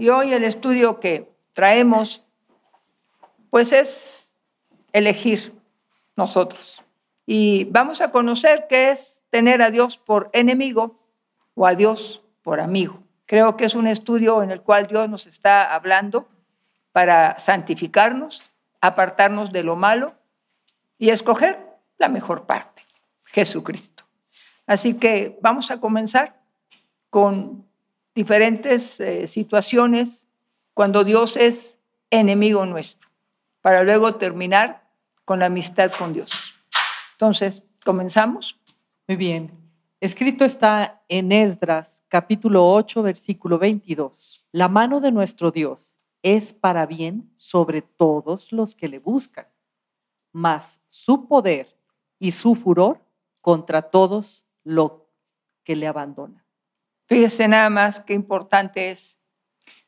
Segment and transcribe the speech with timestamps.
[0.00, 2.24] Y hoy el estudio que traemos,
[3.50, 4.32] pues es
[4.94, 5.52] elegir
[6.16, 6.82] nosotros.
[7.26, 10.98] Y vamos a conocer qué es tener a Dios por enemigo
[11.54, 13.02] o a Dios por amigo.
[13.26, 16.26] Creo que es un estudio en el cual Dios nos está hablando
[16.92, 20.14] para santificarnos, apartarnos de lo malo
[20.96, 21.58] y escoger
[21.98, 22.86] la mejor parte,
[23.24, 24.04] Jesucristo.
[24.66, 26.40] Así que vamos a comenzar
[27.10, 27.69] con
[28.14, 30.26] diferentes eh, situaciones
[30.74, 31.78] cuando Dios es
[32.10, 33.08] enemigo nuestro,
[33.60, 34.88] para luego terminar
[35.24, 36.54] con la amistad con Dios.
[37.12, 38.58] Entonces, comenzamos.
[39.06, 39.50] Muy bien.
[40.00, 44.46] Escrito está en Esdras capítulo 8 versículo 22.
[44.52, 49.46] La mano de nuestro Dios es para bien sobre todos los que le buscan,
[50.32, 51.76] mas su poder
[52.18, 53.04] y su furor
[53.40, 54.92] contra todos los
[55.62, 56.44] que le abandonan.
[57.10, 59.18] Fíjese nada más qué importante es.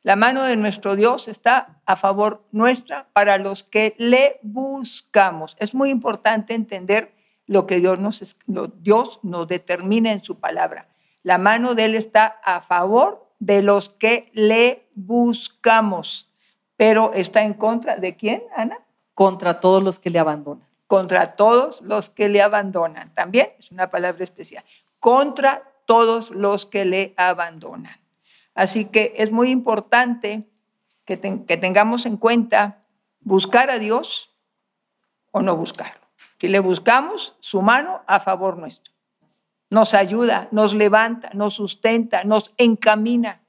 [0.03, 5.57] La mano de nuestro Dios está a favor nuestra para los que le buscamos.
[5.61, 7.15] Es muy importante entender
[7.47, 8.37] lo que Dios nos,
[8.81, 10.89] Dios nos determina en su palabra.
[11.23, 16.29] La mano de Él está a favor de los que le buscamos,
[16.77, 18.81] pero está en contra de quién, Ana?
[19.15, 20.67] Contra todos los que le abandonan.
[20.89, 23.15] Contra todos los que le abandonan.
[23.15, 24.65] También es una palabra especial.
[24.99, 28.01] Contra todos los que le abandonan.
[28.55, 30.49] Así que es muy importante
[31.05, 32.85] que, que tengamos en cuenta
[33.21, 34.31] buscar a Dios
[35.31, 36.03] o no buscarlo.
[36.39, 38.93] Si le buscamos, su mano a favor nuestro.
[39.71, 43.43] Nos ayuda, nos levanta, nos sustenta, nos encamina,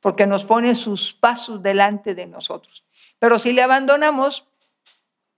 [0.00, 2.84] porque nos pone sus pasos delante de nosotros.
[3.18, 4.48] Pero si le abandonamos,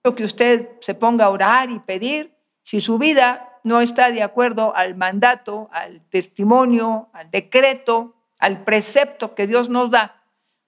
[0.02, 4.22] lo que usted se ponga a orar y pedir, si su vida no está de
[4.22, 10.22] acuerdo al mandato, al testimonio, al decreto, al precepto que Dios nos da,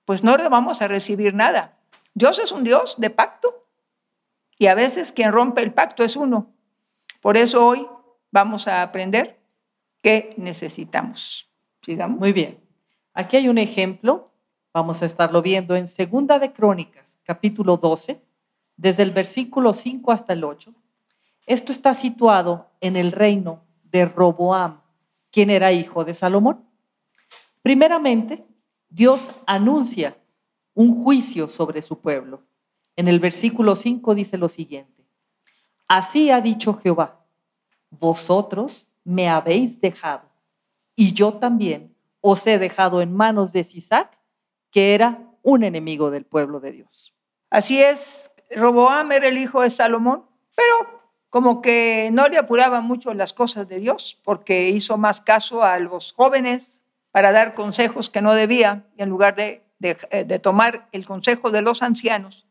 [0.06, 1.76] pues no le vamos a recibir nada.
[2.14, 3.66] Dios es un Dios de pacto
[4.58, 6.50] y a veces quien rompe el pacto es uno.
[7.20, 7.86] Por eso hoy
[8.32, 9.38] vamos a aprender
[10.02, 11.50] qué necesitamos.
[11.82, 12.18] Sigamos.
[12.18, 12.58] Muy bien.
[13.12, 14.30] Aquí hay un ejemplo.
[14.72, 18.22] Vamos a estarlo viendo en Segunda de Crónicas, capítulo 12,
[18.76, 20.74] desde el versículo 5 hasta el 8.
[21.46, 24.80] Esto está situado en el reino de Roboam,
[25.30, 26.64] quien era hijo de Salomón.
[27.62, 28.44] Primeramente,
[28.88, 30.16] Dios anuncia
[30.74, 32.42] un juicio sobre su pueblo
[32.96, 35.04] en el versículo 5 dice lo siguiente.
[35.86, 37.20] Así ha dicho Jehová,
[37.90, 40.28] vosotros me habéis dejado,
[40.96, 44.18] y yo también os he dejado en manos de Sisac,
[44.70, 47.14] que era un enemigo del pueblo de Dios.
[47.50, 50.24] Así es, Roboam era el hijo de Salomón,
[50.56, 50.95] pero
[51.30, 55.78] como que no le apuraba mucho las cosas de Dios, porque hizo más caso a
[55.78, 61.04] los jóvenes para dar consejos que no debía, y en lugar de, de tomar el
[61.04, 62.46] consejo de los ancianos,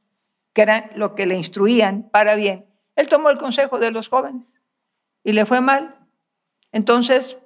[0.54, 2.66] que eran lo que le instruían para bien,
[2.96, 4.54] él tomó el consejo de los jóvenes
[5.24, 5.96] y le fue mal.
[6.72, 7.38] Entonces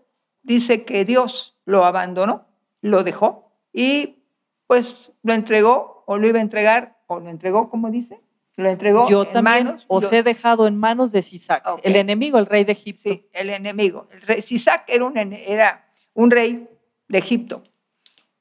[0.43, 2.45] dice que Dios lo abandonó,
[2.81, 4.23] lo dejó y
[4.67, 8.21] pues lo entregó o lo iba a entregar o lo entregó, como dice,
[8.59, 12.63] lo entregó yo también os he dejado en manos de Sisac, el enemigo, el rey
[12.63, 13.09] de Egipto.
[13.09, 14.07] Sí, el enemigo.
[14.11, 16.67] El rey, Sisac era un, era un rey
[17.07, 17.61] de Egipto.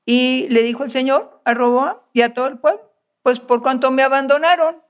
[0.04, 2.80] Y le dijo el Señor a Roboam y a todo el pueblo,
[3.22, 4.82] pues por cuanto me abandonaron,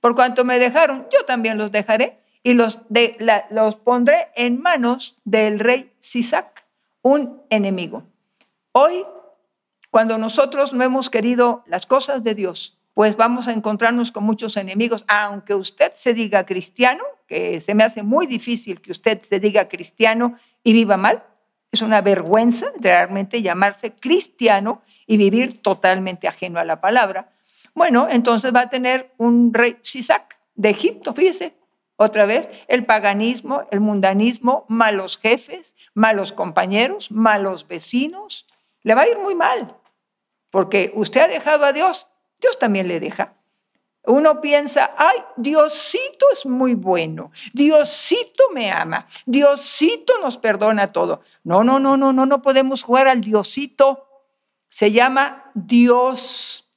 [0.00, 3.16] por cuanto me dejaron, yo también los dejaré y los, de,
[3.50, 6.64] los pondré en manos del rey Sisac,
[7.02, 8.04] un enemigo.
[8.72, 9.04] Hoy,
[9.90, 14.56] cuando nosotros no hemos querido las cosas de Dios, pues vamos a encontrarnos con muchos
[14.56, 19.40] enemigos, aunque usted se diga cristiano, que se me hace muy difícil que usted se
[19.40, 21.22] diga cristiano y viva mal.
[21.70, 27.30] Es una vergüenza realmente llamarse cristiano y vivir totalmente ajeno a la palabra.
[27.74, 31.54] Bueno, entonces va a tener un rey Sisac de Egipto, fíjese,
[31.96, 38.44] otra vez, el paganismo, el mundanismo, malos jefes, malos compañeros, malos vecinos.
[38.82, 39.66] Le va a ir muy mal,
[40.50, 42.08] porque usted ha dejado a Dios,
[42.42, 43.34] Dios también le deja.
[44.04, 51.20] Uno piensa, ay, Diosito es muy bueno, Diosito me ama, Diosito nos perdona todo.
[51.44, 54.08] No, no, no, no, no, no podemos jugar al Diosito.
[54.68, 56.68] Se llama Dios.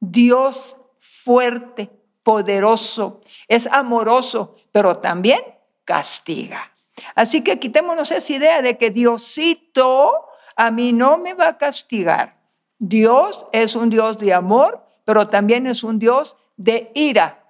[0.00, 1.90] Dios fuerte,
[2.22, 5.40] poderoso, es amoroso, pero también
[5.84, 6.72] castiga.
[7.14, 10.26] Así que quitémonos esa idea de que Diosito
[10.56, 12.35] a mí no me va a castigar.
[12.78, 17.44] Dios es un Dios de amor, pero también es un Dios de ira,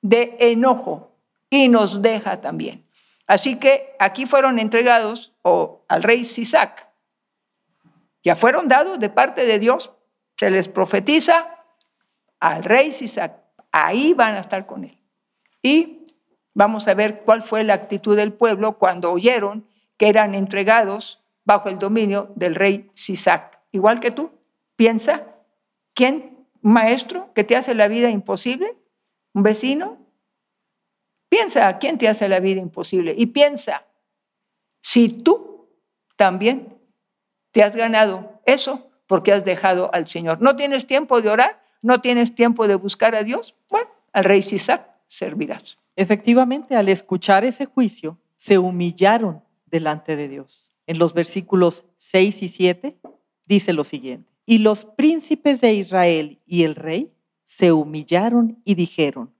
[0.00, 1.16] de enojo,
[1.50, 2.84] y nos deja también.
[3.26, 6.92] Así que aquí fueron entregados o al rey Sisac
[8.22, 9.92] ya fueron dados de parte de Dios.
[10.36, 11.64] Se les profetiza
[12.40, 13.40] al rey Sisac.
[13.72, 14.96] Ahí van a estar con él.
[15.62, 16.06] Y
[16.54, 19.66] vamos a ver cuál fue la actitud del pueblo cuando oyeron
[19.96, 23.60] que eran entregados bajo el dominio del rey Sisac.
[23.72, 24.30] Igual que tú,
[24.76, 25.36] piensa,
[25.94, 28.76] ¿quién, maestro, que te hace la vida imposible?
[29.34, 29.98] ¿Un vecino?
[31.28, 33.14] Piensa, ¿quién te hace la vida imposible?
[33.16, 33.86] Y piensa,
[34.82, 35.68] si tú
[36.16, 36.78] también
[37.52, 40.40] te has ganado eso porque has dejado al Señor.
[40.40, 41.62] ¿No tienes tiempo de orar?
[41.82, 43.54] ¿No tienes tiempo de buscar a Dios?
[43.70, 45.78] Bueno, al rey Sisac servirás.
[45.94, 50.70] Efectivamente, al escuchar ese juicio, se humillaron delante de Dios.
[50.86, 52.98] En los versículos 6 y 7
[53.44, 57.12] dice lo siguiente, y los príncipes de Israel y el rey
[57.44, 59.34] se humillaron y dijeron,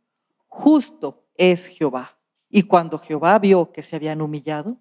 [0.48, 2.18] justo es Jehová.
[2.48, 4.76] Y cuando Jehová vio que se habían humillado,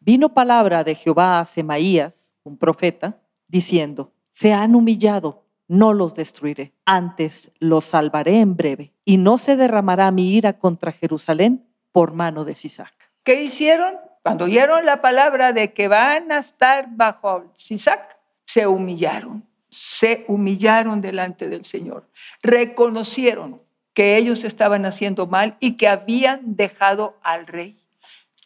[0.00, 6.72] vino palabra de Jehová a Semaías, un profeta, diciendo, se han humillado, no los destruiré,
[6.84, 12.44] antes los salvaré en breve, y no se derramará mi ira contra Jerusalén por mano
[12.44, 12.92] de Sisac.
[13.22, 13.94] ¿Qué hicieron?
[14.22, 21.00] Cuando oyeron la palabra de que van a estar bajo Sisac, se humillaron, se humillaron
[21.00, 22.06] delante del Señor,
[22.42, 23.62] reconocieron
[23.94, 27.80] que ellos estaban haciendo mal y que habían dejado al rey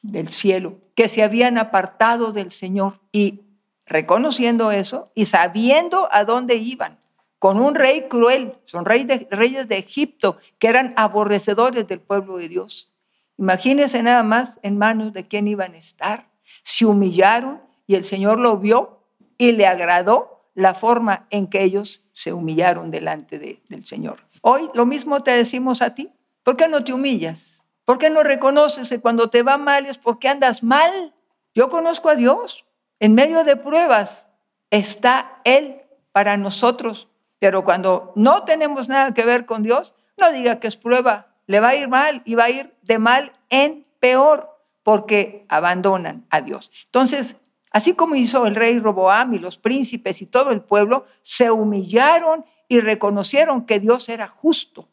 [0.03, 3.43] del cielo, que se habían apartado del Señor y
[3.87, 6.97] reconociendo eso y sabiendo a dónde iban,
[7.41, 12.39] con un rey cruel, son reyes de, reyes de Egipto que eran aborrecedores del pueblo
[12.39, 12.93] de Dios.
[13.37, 16.29] Imagínense nada más en manos de quién iban a estar.
[16.63, 19.01] Se humillaron y el Señor lo vio
[19.37, 24.21] y le agradó la forma en que ellos se humillaron delante del Señor.
[24.41, 26.11] Hoy lo mismo te decimos a ti.
[26.43, 27.65] ¿Por qué no te humillas?
[27.85, 31.15] ¿Por qué no reconoces que cuando te va mal es porque andas mal?
[31.55, 32.65] Yo conozco a Dios.
[32.99, 34.31] En medio de pruebas
[34.71, 37.09] está Él para nosotros.
[37.39, 41.35] Pero cuando no tenemos nada que ver con Dios, no diga que es prueba.
[41.47, 46.25] Le va a ir mal y va a ir de mal en peor porque abandonan
[46.31, 46.71] a Dios.
[46.87, 47.37] Entonces,
[47.77, 52.47] Así como hizo el rey Roboam y los príncipes y todo el pueblo, se humillaron
[52.69, 54.89] y reconocieron que Dios era justo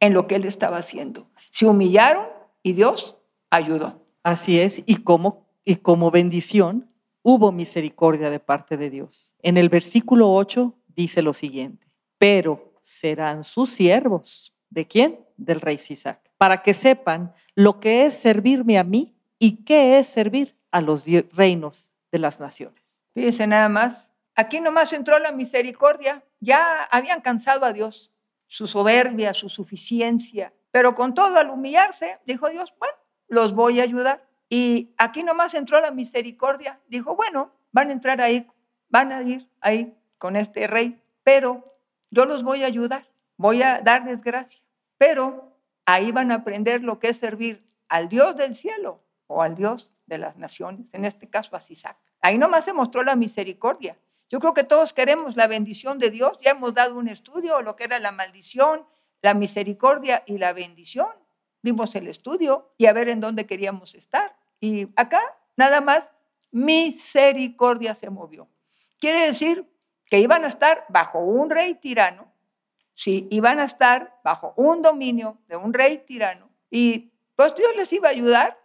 [0.00, 1.28] en lo que él estaba haciendo.
[1.50, 2.26] Se humillaron
[2.62, 3.16] y Dios
[3.48, 4.02] ayudó.
[4.22, 6.92] Así es, y como, y como bendición
[7.22, 9.34] hubo misericordia de parte de Dios.
[9.40, 11.86] En el versículo 8 dice lo siguiente,
[12.18, 14.52] pero serán sus siervos.
[14.68, 15.20] ¿De quién?
[15.38, 16.20] Del rey Sisac.
[16.36, 21.06] Para que sepan lo que es servirme a mí y qué es servir a los
[21.32, 23.02] reinos de las naciones.
[23.12, 28.10] Fíjense nada más, aquí nomás entró la misericordia, ya habían cansado a Dios,
[28.46, 32.94] su soberbia, su suficiencia, pero con todo al humillarse, dijo Dios, bueno,
[33.28, 34.26] los voy a ayudar.
[34.48, 38.46] Y aquí nomás entró la misericordia, dijo, bueno, van a entrar ahí,
[38.88, 41.64] van a ir ahí con este rey, pero
[42.10, 44.62] yo los voy a ayudar, voy a darles gracia,
[44.96, 45.52] pero
[45.84, 49.92] ahí van a aprender lo que es servir al Dios del cielo o al Dios
[50.06, 51.96] de las naciones, en este caso a Sisac.
[52.20, 53.98] Ahí nomás se mostró la misericordia.
[54.28, 56.38] Yo creo que todos queremos la bendición de Dios.
[56.42, 58.86] Ya hemos dado un estudio, lo que era la maldición,
[59.22, 61.08] la misericordia y la bendición.
[61.62, 64.36] Dimos el estudio y a ver en dónde queríamos estar.
[64.60, 65.20] Y acá
[65.56, 66.12] nada más
[66.50, 68.48] misericordia se movió.
[68.98, 69.68] Quiere decir
[70.06, 72.32] que iban a estar bajo un rey tirano,
[72.94, 77.92] sí, iban a estar bajo un dominio de un rey tirano y pues Dios les
[77.92, 78.58] iba a ayudar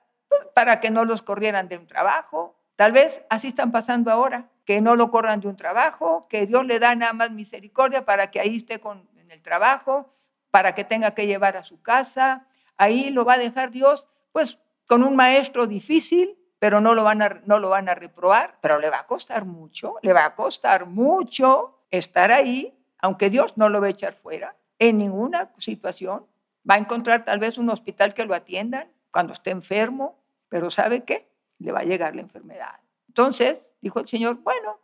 [0.53, 2.57] para que no los corrieran de un trabajo.
[2.75, 6.65] Tal vez así están pasando ahora, que no lo corran de un trabajo, que Dios
[6.65, 10.13] le da nada más misericordia para que ahí esté con, en el trabajo,
[10.50, 12.47] para que tenga que llevar a su casa.
[12.77, 17.21] Ahí lo va a dejar Dios, pues con un maestro difícil, pero no lo van
[17.21, 20.35] a, no lo van a reprobar, pero le va a costar mucho, le va a
[20.35, 26.27] costar mucho estar ahí, aunque Dios no lo va a echar fuera en ninguna situación.
[26.69, 30.21] Va a encontrar tal vez un hospital que lo atiendan cuando esté enfermo,
[30.51, 31.31] pero ¿sabe qué?
[31.60, 32.81] Le va a llegar la enfermedad.
[33.08, 34.81] Entonces, dijo el Señor, bueno,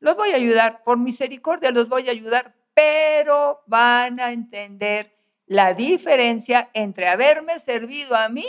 [0.00, 5.16] los voy a ayudar, por misericordia los voy a ayudar, pero van a entender
[5.46, 8.46] la diferencia entre haberme servido a mí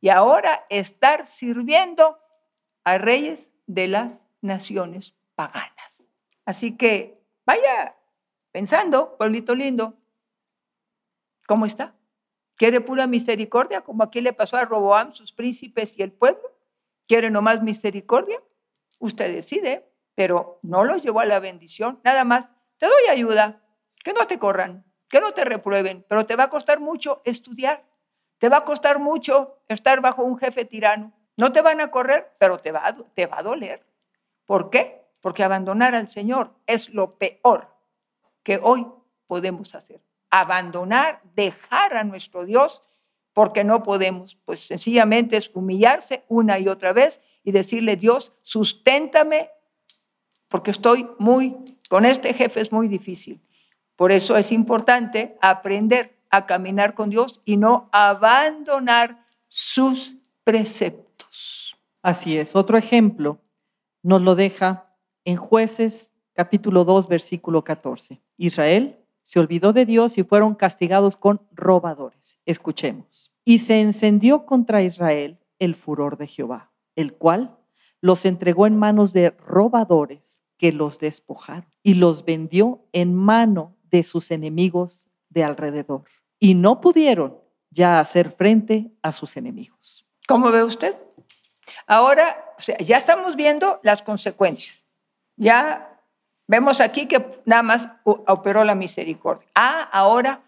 [0.00, 2.18] y ahora estar sirviendo
[2.84, 6.04] a reyes de las naciones paganas.
[6.46, 7.96] Así que vaya
[8.50, 9.98] pensando, pueblito lindo,
[11.46, 11.94] ¿cómo está?
[12.62, 16.48] ¿Quiere pura misericordia, como aquí le pasó a Roboam, sus príncipes y el pueblo?
[17.08, 18.40] ¿Quiere nomás misericordia?
[19.00, 21.98] Usted decide, pero no lo llevó a la bendición.
[22.04, 23.64] Nada más, te doy ayuda,
[24.04, 27.84] que no te corran, que no te reprueben, pero te va a costar mucho estudiar.
[28.38, 31.12] Te va a costar mucho estar bajo un jefe tirano.
[31.36, 33.84] No te van a correr, pero te va a, te va a doler.
[34.46, 35.02] ¿Por qué?
[35.20, 37.74] porque abandonar al Señor es lo peor
[38.44, 38.86] que hoy
[39.26, 40.00] podemos hacer.
[40.32, 42.82] Abandonar, dejar a nuestro Dios,
[43.32, 44.36] porque no podemos.
[44.44, 49.50] Pues sencillamente es humillarse una y otra vez y decirle, Dios, susténtame,
[50.48, 51.56] porque estoy muy,
[51.88, 53.40] con este jefe es muy difícil.
[53.96, 61.76] Por eso es importante aprender a caminar con Dios y no abandonar sus preceptos.
[62.02, 62.56] Así es.
[62.56, 63.38] Otro ejemplo
[64.02, 68.20] nos lo deja en jueces capítulo 2, versículo 14.
[68.38, 68.98] Israel
[69.32, 72.38] se olvidó de Dios y fueron castigados con robadores.
[72.44, 73.32] Escuchemos.
[73.46, 77.56] Y se encendió contra Israel el furor de Jehová, el cual
[78.02, 84.02] los entregó en manos de robadores que los despojaron y los vendió en mano de
[84.02, 86.04] sus enemigos de alrededor.
[86.38, 87.38] Y no pudieron
[87.70, 90.06] ya hacer frente a sus enemigos.
[90.28, 90.94] ¿Cómo ve usted?
[91.86, 94.84] Ahora ya estamos viendo las consecuencias.
[95.36, 95.91] Ya
[96.52, 99.48] vemos aquí que nada más operó la misericordia.
[99.54, 100.42] Ah, ahora,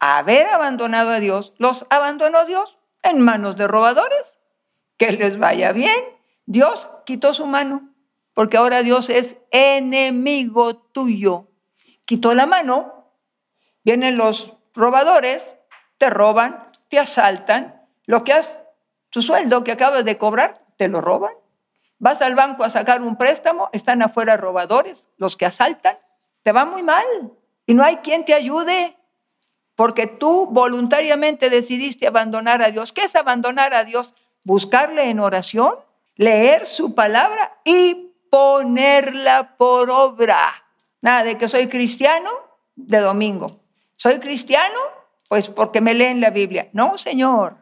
[0.00, 4.38] haber abandonado a Dios, los abandonó Dios en manos de robadores.
[4.96, 6.00] Que les vaya bien.
[6.46, 7.90] Dios quitó su mano,
[8.32, 11.48] porque ahora Dios es enemigo tuyo.
[12.06, 13.12] Quitó la mano,
[13.84, 15.54] vienen los robadores,
[15.98, 18.58] te roban, te asaltan, lo que has,
[19.10, 21.34] tu sueldo que acabas de cobrar, te lo roban.
[22.02, 25.96] Vas al banco a sacar un préstamo, están afuera robadores, los que asaltan,
[26.42, 27.06] te va muy mal
[27.64, 28.96] y no hay quien te ayude
[29.76, 32.92] porque tú voluntariamente decidiste abandonar a Dios.
[32.92, 34.14] ¿Qué es abandonar a Dios?
[34.42, 35.76] Buscarle en oración,
[36.16, 40.40] leer su palabra y ponerla por obra.
[41.02, 42.30] Nada de que soy cristiano
[42.74, 43.46] de domingo.
[43.94, 44.80] Soy cristiano,
[45.28, 46.68] pues porque me leen la Biblia.
[46.72, 47.54] No, Señor.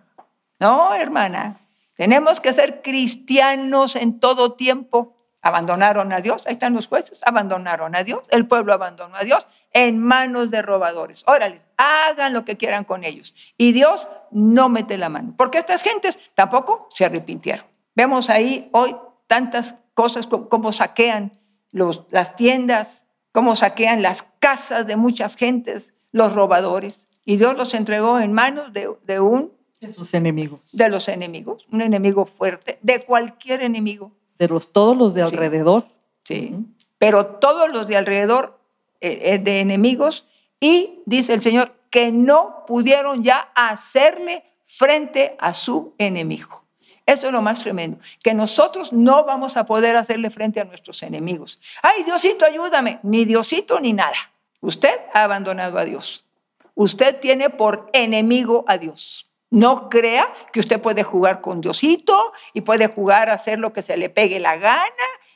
[0.58, 1.60] No, hermana.
[2.00, 5.18] Tenemos que ser cristianos en todo tiempo.
[5.42, 9.46] Abandonaron a Dios, ahí están los jueces, abandonaron a Dios, el pueblo abandonó a Dios
[9.74, 11.24] en manos de robadores.
[11.26, 13.34] Órale, hagan lo que quieran con ellos.
[13.58, 17.66] Y Dios no mete la mano, porque estas gentes tampoco se arrepintieron.
[17.94, 21.32] Vemos ahí hoy tantas cosas como, saquean
[21.70, 27.08] las tiendas, cómo saquean las casas de muchas gentes, los robadores.
[27.26, 30.60] Y Dios los entregó en manos de un de sus enemigos.
[30.72, 34.12] De los enemigos, un enemigo fuerte, de cualquier enemigo.
[34.38, 35.86] De los, todos los de alrededor.
[36.24, 36.54] Sí,
[36.98, 38.58] pero todos los de alrededor
[39.00, 40.26] eh, eh, de enemigos
[40.60, 46.64] y dice el Señor que no pudieron ya hacerle frente a su enemigo.
[47.06, 51.02] Eso es lo más tremendo, que nosotros no vamos a poder hacerle frente a nuestros
[51.02, 51.58] enemigos.
[51.82, 53.00] Ay, Diosito, ayúdame.
[53.02, 54.14] Ni Diosito ni nada.
[54.60, 56.24] Usted ha abandonado a Dios.
[56.74, 59.29] Usted tiene por enemigo a Dios.
[59.50, 63.82] No crea que usted puede jugar con Diosito y puede jugar a hacer lo que
[63.82, 64.90] se le pegue la gana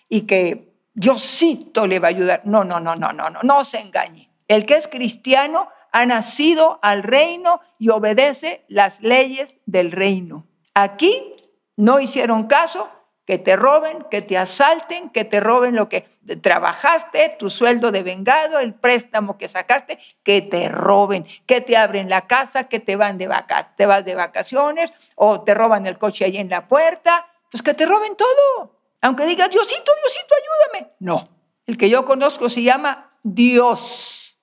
[0.09, 2.42] y que Diosito le va a ayudar.
[2.44, 4.30] No, no, no, no, no, no, no se engañe.
[4.47, 10.47] El que es cristiano ha nacido al reino y obedece las leyes del reino.
[10.75, 11.33] Aquí
[11.76, 12.88] no hicieron caso
[13.24, 16.02] que te roben, que te asalten, que te roben lo que
[16.42, 22.08] trabajaste, tu sueldo de vengado, el préstamo que sacaste, que te roben, que te abren
[22.08, 25.98] la casa, que te van de vaca te vas de vacaciones o te roban el
[25.98, 28.76] coche ahí en la puerta, pues que te roben todo.
[29.00, 30.94] Aunque digas, Diosito, Diosito, ayúdame.
[30.98, 31.22] No,
[31.66, 34.38] el que yo conozco se llama Dios.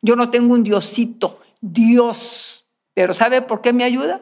[0.00, 2.66] Yo no tengo un Diosito, Dios.
[2.94, 4.20] Pero ¿sabe por qué me ayuda?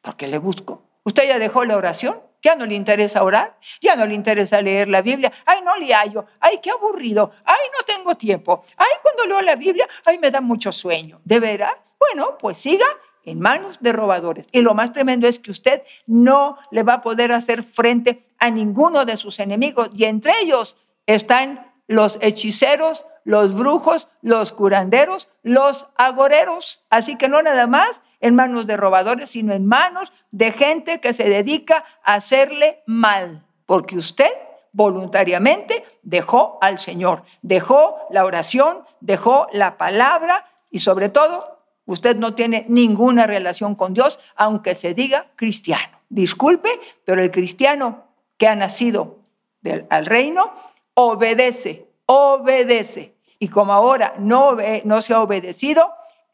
[0.00, 0.82] Porque le busco.
[1.04, 2.25] ¿Usted ya dejó la oración?
[2.46, 5.92] Ya no le interesa orar, ya no le interesa leer la Biblia, ay, no le
[5.92, 10.30] hallo, ay, qué aburrido, ay, no tengo tiempo, ay, cuando leo la Biblia, ay, me
[10.30, 11.20] da mucho sueño.
[11.24, 11.74] ¿De veras?
[11.98, 12.86] Bueno, pues siga
[13.24, 14.46] en manos de robadores.
[14.52, 18.48] Y lo más tremendo es que usted no le va a poder hacer frente a
[18.48, 20.76] ninguno de sus enemigos, y entre ellos
[21.06, 26.84] están los hechiceros, los brujos, los curanderos, los agoreros.
[26.90, 31.12] Así que no nada más en manos de robadores, sino en manos de gente que
[31.12, 34.30] se dedica a hacerle mal, porque usted
[34.72, 42.34] voluntariamente dejó al Señor, dejó la oración, dejó la palabra y sobre todo usted no
[42.34, 45.98] tiene ninguna relación con Dios, aunque se diga cristiano.
[46.10, 46.68] Disculpe,
[47.04, 48.04] pero el cristiano
[48.36, 49.20] que ha nacido
[49.62, 50.52] del, al reino
[50.94, 53.14] obedece, obedece.
[53.38, 55.92] Y como ahora no, no se ha obedecido,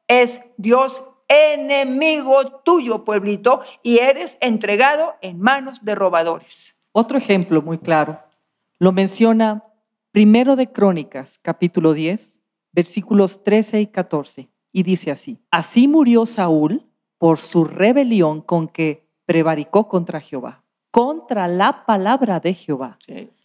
[0.09, 6.77] es Dios enemigo tuyo, pueblito, y eres entregado en manos de robadores.
[6.93, 8.19] Otro ejemplo muy claro
[8.83, 9.63] lo menciona
[10.11, 12.41] primero de Crónicas, capítulo 10,
[12.73, 16.85] versículos 13 y 14, y dice así, así murió Saúl
[17.17, 22.99] por su rebelión con que prevaricó contra Jehová, contra la palabra de Jehová,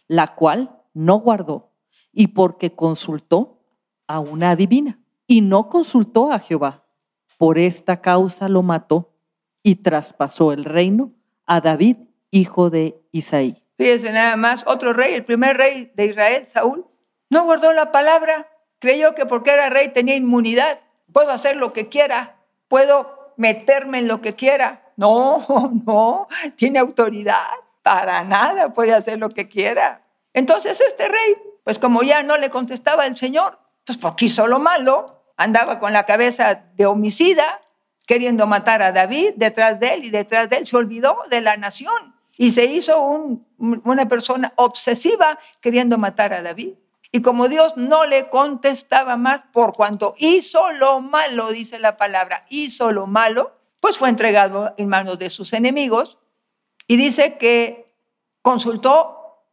[0.08, 1.70] la cual no guardó
[2.12, 3.60] y porque consultó
[4.08, 6.87] a una adivina y no consultó a Jehová.
[7.38, 9.14] Por esta causa lo mató
[9.64, 11.12] y traspasó el reino
[11.46, 11.98] a David,
[12.32, 13.64] hijo de Isaí.
[13.78, 16.86] Fíjense nada más, otro rey, el primer rey de Israel, Saúl,
[17.30, 18.48] no guardó la palabra,
[18.80, 20.80] creyó que porque era rey tenía inmunidad,
[21.14, 24.92] puedo hacer lo que quiera, puedo meterme en lo que quiera.
[24.96, 25.46] No,
[25.86, 27.48] no, tiene autoridad,
[27.84, 30.02] para nada puede hacer lo que quiera.
[30.34, 34.60] Entonces este rey, pues como ya no le contestaba el Señor, pues porque hizo lo
[34.60, 37.62] malo, andaba con la cabeza de homicida,
[38.08, 40.68] queriendo matar a David detrás de él y detrás de él.
[40.68, 43.00] Se olvidó de la nación y se hizo
[43.58, 46.74] una persona obsesiva queriendo matar a David.
[47.12, 52.46] Y como Dios no le contestaba más por cuanto hizo lo malo, dice la palabra,
[52.50, 56.18] hizo lo malo, pues fue entregado en manos de sus enemigos.
[56.88, 57.86] Y dice que
[58.42, 59.44] consultó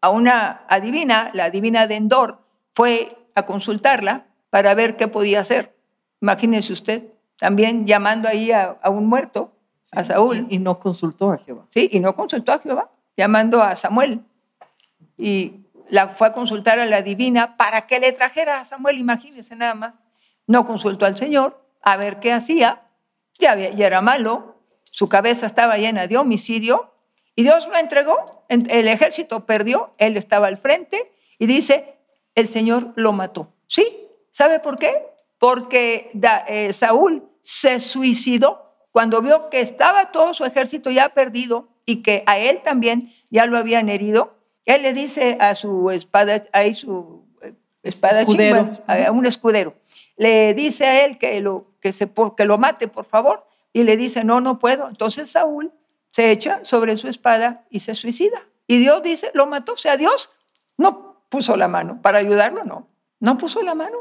[0.00, 2.38] a una adivina, la adivina de Endor,
[2.74, 5.74] fue a consultarla para ver qué podía hacer.
[6.20, 7.04] Imagínese usted,
[7.36, 9.52] también llamando ahí a, un muerto,
[9.92, 10.46] a Saúl.
[10.50, 11.64] Y, y, no consultó a Jehová.
[11.68, 14.20] Sí, y no consultó a Jehová, llamando a Samuel.
[15.16, 19.56] Y la fue a consultar a la divina para que le trajera a Samuel, imagínense
[19.56, 19.94] nada más.
[20.46, 22.82] No consultó al Señor a ver qué hacía,
[23.38, 24.56] ya, ya era malo,
[24.90, 26.92] su cabeza estaba llena de homicidio,
[27.34, 31.96] y Dios lo entregó, el ejército perdió, él estaba al frente, y dice,
[32.34, 33.52] el Señor lo mató.
[33.66, 34.08] ¿Sí?
[34.32, 35.06] ¿Sabe por qué?
[35.38, 36.10] Porque
[36.48, 42.22] eh, Saúl se suicidó cuando vio que estaba todo su ejército ya perdido y que
[42.26, 44.40] a él también ya lo habían herido
[44.74, 49.74] él le dice a su espada, ahí su eh, espada a un escudero,
[50.16, 53.96] le dice a él que lo, que, se, que lo mate, por favor, y le
[53.96, 54.88] dice, no, no puedo.
[54.88, 55.72] Entonces Saúl
[56.10, 58.42] se echa sobre su espada y se suicida.
[58.66, 59.72] Y Dios dice, lo mató.
[59.72, 60.32] O sea, Dios
[60.76, 62.02] no puso la mano.
[62.02, 62.88] Para ayudarlo, no.
[63.20, 63.98] No puso la mano.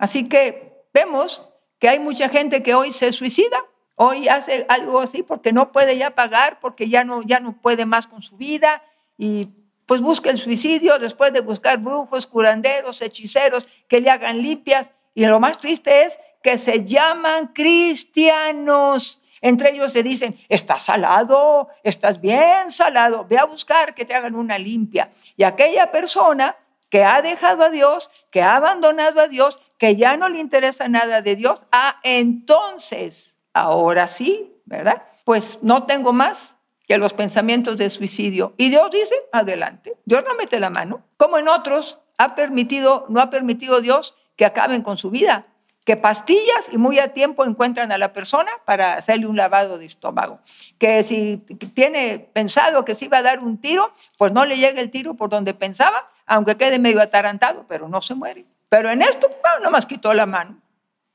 [0.00, 1.46] Así que vemos
[1.78, 3.62] que hay mucha gente que hoy se suicida,
[3.96, 7.84] hoy hace algo así porque no puede ya pagar, porque ya no, ya no puede
[7.84, 8.82] más con su vida
[9.18, 9.48] y
[9.84, 14.90] pues busca el suicidio después de buscar brujos, curanderos, hechiceros que le hagan limpias.
[15.14, 19.20] Y lo más triste es que se llaman cristianos.
[19.42, 24.34] Entre ellos se dicen, estás salado, estás bien salado, ve a buscar que te hagan
[24.34, 25.10] una limpia.
[25.36, 26.56] Y aquella persona
[26.88, 30.88] que ha dejado a Dios, que ha abandonado a Dios, que ya no le interesa
[30.88, 35.02] nada de Dios, ah, entonces, ahora sí, ¿verdad?
[35.24, 38.52] Pues no tengo más, que los pensamientos de suicidio.
[38.56, 39.92] Y Dios dice, adelante.
[40.04, 41.04] Dios no mete la mano.
[41.16, 45.46] Como en otros, ha permitido, no ha permitido Dios que acaben con su vida,
[45.84, 49.86] que pastillas y muy a tiempo encuentran a la persona para hacerle un lavado de
[49.86, 50.40] estómago.
[50.78, 51.36] Que si
[51.74, 55.14] tiene pensado que se iba a dar un tiro, pues no le llega el tiro
[55.14, 58.44] por donde pensaba, aunque quede medio atarantado, pero no se muere.
[58.70, 60.62] Pero en esto, no nomás quitó la mano.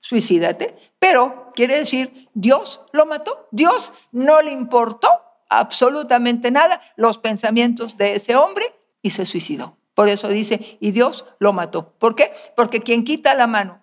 [0.01, 0.75] Suicídate.
[0.99, 3.47] Pero quiere decir, Dios lo mató.
[3.51, 5.09] Dios no le importó
[5.49, 9.77] absolutamente nada los pensamientos de ese hombre y se suicidó.
[9.95, 11.93] Por eso dice, y Dios lo mató.
[11.97, 12.33] ¿Por qué?
[12.55, 13.81] Porque quien quita la mano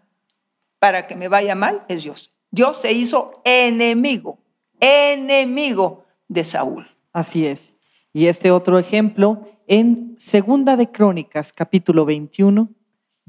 [0.79, 2.37] para que me vaya mal es Dios.
[2.51, 4.39] Dios se hizo enemigo,
[4.81, 6.87] enemigo de Saúl.
[7.15, 7.75] Así es.
[8.13, 12.69] Y este otro ejemplo en Segunda de Crónicas, capítulo 21,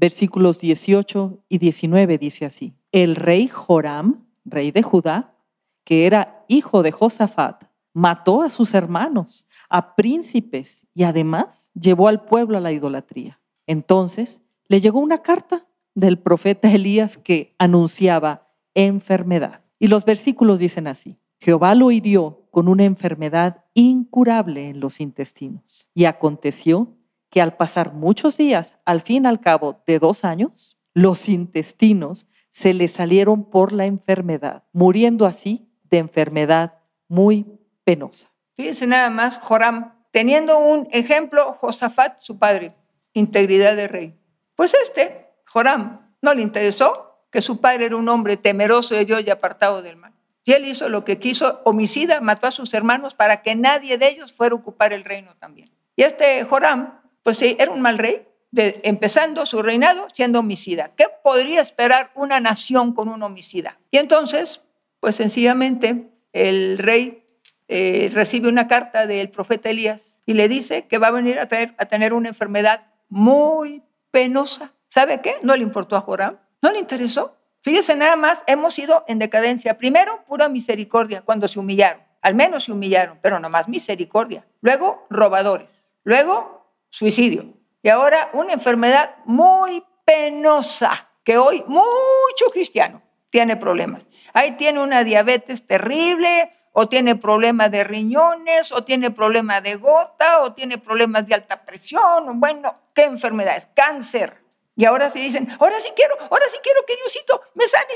[0.04, 5.34] versículos 18 y 19 dice así: El rey Joram, rey de Judá,
[5.82, 7.64] que era hijo de Josafat,
[7.94, 13.40] mató a sus hermanos, a príncipes y además llevó al pueblo a la idolatría.
[13.66, 19.62] Entonces le llegó una carta del profeta Elías que anunciaba enfermedad.
[19.78, 25.88] Y los versículos dicen así, Jehová lo hirió con una enfermedad incurable en los intestinos.
[25.94, 26.94] Y aconteció
[27.34, 32.72] que al pasar muchos días, al fin al cabo de dos años, los intestinos se
[32.74, 38.30] le salieron por la enfermedad, muriendo así de enfermedad muy penosa.
[38.54, 42.76] Fíjense nada más, Joram, teniendo un ejemplo, Josafat, su padre,
[43.14, 44.14] integridad de rey.
[44.54, 49.24] Pues este, Joram, no le interesó que su padre era un hombre temeroso de Dios
[49.26, 50.12] y apartado del mal.
[50.44, 54.06] Y él hizo lo que quiso, homicida, mató a sus hermanos para que nadie de
[54.06, 55.68] ellos fuera a ocupar el reino también.
[55.96, 60.92] Y este Joram, pues sí, era un mal rey, empezando su reinado siendo homicida.
[60.94, 63.80] ¿Qué podría esperar una nación con un homicida?
[63.90, 64.62] Y entonces,
[65.00, 67.24] pues sencillamente, el rey
[67.66, 71.48] eh, recibe una carta del profeta Elías y le dice que va a venir a,
[71.48, 74.72] traer, a tener una enfermedad muy penosa.
[74.88, 75.36] ¿Sabe qué?
[75.42, 77.36] No le importó a Joram, no le interesó.
[77.62, 79.78] Fíjese nada más, hemos ido en decadencia.
[79.78, 82.02] Primero, pura misericordia cuando se humillaron.
[82.20, 84.46] Al menos se humillaron, pero no más misericordia.
[84.60, 85.90] Luego, robadores.
[86.04, 86.53] Luego,
[86.94, 87.46] suicidio.
[87.82, 94.06] Y ahora una enfermedad muy penosa, que hoy mucho cristiano tiene problemas.
[94.32, 100.42] Ahí tiene una diabetes terrible, o tiene problemas de riñones, o tiene problemas de gota,
[100.42, 103.68] o tiene problemas de alta presión, bueno, ¿qué enfermedades?
[103.74, 104.42] Cáncer.
[104.76, 107.94] Y ahora se dicen, ahora sí quiero, ahora sí quiero que Diosito me sane.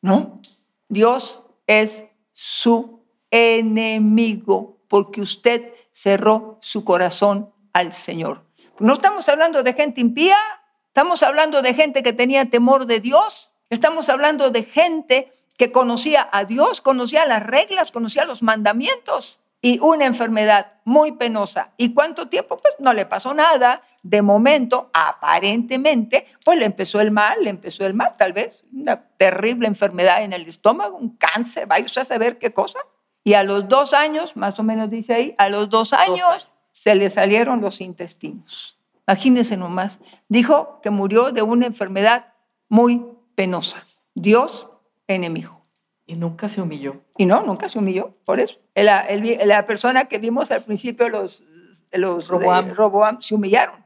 [0.00, 0.40] No,
[0.88, 8.44] Dios es su enemigo porque usted cerró su corazón al Señor.
[8.78, 10.36] No estamos hablando de gente impía,
[10.88, 16.28] estamos hablando de gente que tenía temor de Dios, estamos hablando de gente que conocía
[16.32, 21.70] a Dios, conocía las reglas, conocía los mandamientos y una enfermedad muy penosa.
[21.76, 22.56] ¿Y cuánto tiempo?
[22.56, 23.80] Pues no le pasó nada.
[24.02, 28.96] De momento, aparentemente, pues le empezó el mal, le empezó el mal, tal vez una
[29.16, 32.80] terrible enfermedad en el estómago, un cáncer, vaya usted a saber qué cosa.
[33.22, 36.48] Y a los dos años, más o menos dice ahí, a los dos años
[36.82, 38.76] se le salieron los intestinos.
[39.06, 40.00] Imagínense nomás.
[40.28, 42.34] Dijo que murió de una enfermedad
[42.68, 43.86] muy penosa.
[44.16, 44.68] Dios
[45.06, 45.62] enemigo.
[46.06, 46.96] Y nunca se humilló.
[47.16, 48.58] Y no, nunca se humilló, por eso.
[48.74, 49.06] La,
[49.44, 51.44] la persona que vimos al principio, los,
[51.92, 53.22] los Roboam.
[53.22, 53.76] se humillaron,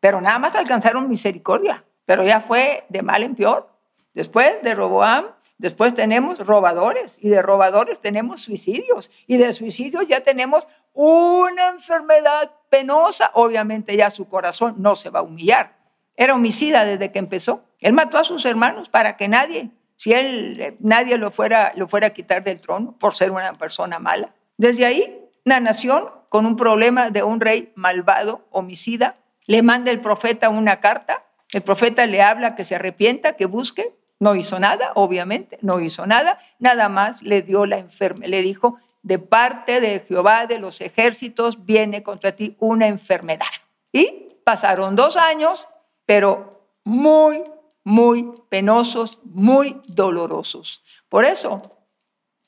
[0.00, 3.68] pero nada más alcanzaron misericordia, pero ya fue de mal en peor.
[4.14, 5.26] Después de Roboam,
[5.58, 10.66] después tenemos robadores, y de robadores tenemos suicidios, y de suicidios ya tenemos
[11.04, 13.30] una enfermedad penosa.
[13.34, 15.76] Obviamente ya su corazón no se va a humillar.
[16.16, 17.62] Era homicida desde que empezó.
[17.80, 21.88] Él mató a sus hermanos para que nadie si él, eh, nadie lo fuera, lo
[21.88, 24.32] fuera a quitar del trono por ser una persona mala.
[24.56, 30.00] Desde ahí, una nación con un problema de un rey malvado, homicida, le manda el
[30.00, 34.92] profeta una carta, el profeta le habla que se arrepienta, que busque, no hizo nada,
[34.94, 40.00] obviamente, no hizo nada, nada más le dio la enfermedad, le dijo, de parte de
[40.00, 43.46] Jehová de los ejércitos viene contra ti una enfermedad.
[43.92, 45.66] Y pasaron dos años,
[46.04, 46.50] pero
[46.84, 47.42] muy,
[47.84, 50.82] muy penosos, muy dolorosos.
[51.08, 51.62] Por eso,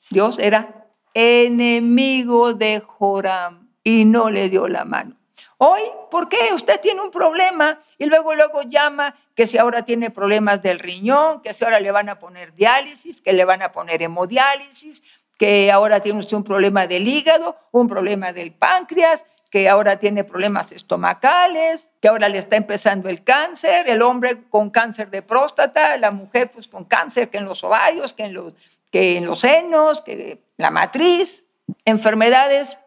[0.09, 5.15] Dios era enemigo de Joram y no le dio la mano.
[5.57, 10.09] Hoy, ¿por qué usted tiene un problema y luego luego llama que si ahora tiene
[10.09, 13.71] problemas del riñón, que si ahora le van a poner diálisis, que le van a
[13.71, 15.03] poner hemodiálisis,
[15.41, 20.23] que ahora tiene usted un problema del hígado, un problema del páncreas, que ahora tiene
[20.23, 25.97] problemas estomacales, que ahora le está empezando el cáncer, el hombre con cáncer de próstata,
[25.97, 28.53] la mujer pues con cáncer que en los ovarios, que en los,
[28.91, 31.47] que en los senos, que la matriz,
[31.85, 32.77] enfermedades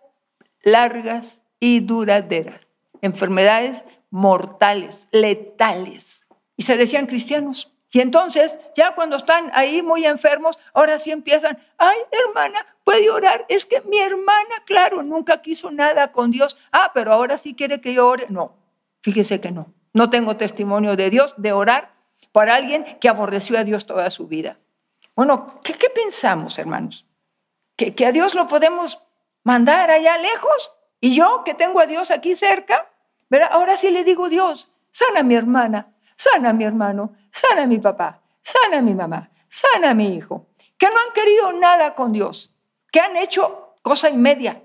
[0.62, 2.61] largas y duraderas,
[3.03, 6.25] enfermedades mortales, letales.
[6.57, 7.74] Y se decían cristianos.
[7.94, 13.46] Y entonces, ya cuando están ahí muy enfermos, ahora sí empiezan, ay, hermana, puede orar.
[13.48, 16.57] Es que mi hermana, claro, nunca quiso nada con Dios.
[16.72, 18.26] Ah, pero ahora sí quiere que yo ore.
[18.30, 18.57] No,
[19.00, 19.72] fíjese que no.
[19.92, 21.88] No tengo testimonio de Dios de orar
[22.33, 24.59] por alguien que aborreció a Dios toda su vida.
[25.14, 27.07] Bueno, ¿qué, pensamos, hermanos?
[27.76, 29.04] ¿Que, ¿Que a Dios lo podemos
[29.44, 30.72] mandar allá lejos?
[31.00, 32.90] Y yo, que tengo a Dios aquí cerca,
[33.30, 33.50] ¿verdad?
[33.52, 38.22] ahora sí le digo, Dios, sana a mi hermana, sana mi hermano, sana mi papá,
[38.42, 40.46] sana mi mamá, sana mi hijo,
[40.79, 42.55] que no han querido nada con Dios,
[42.90, 44.62] que han hecho cosa y media,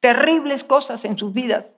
[0.00, 1.76] terribles cosas en sus vidas.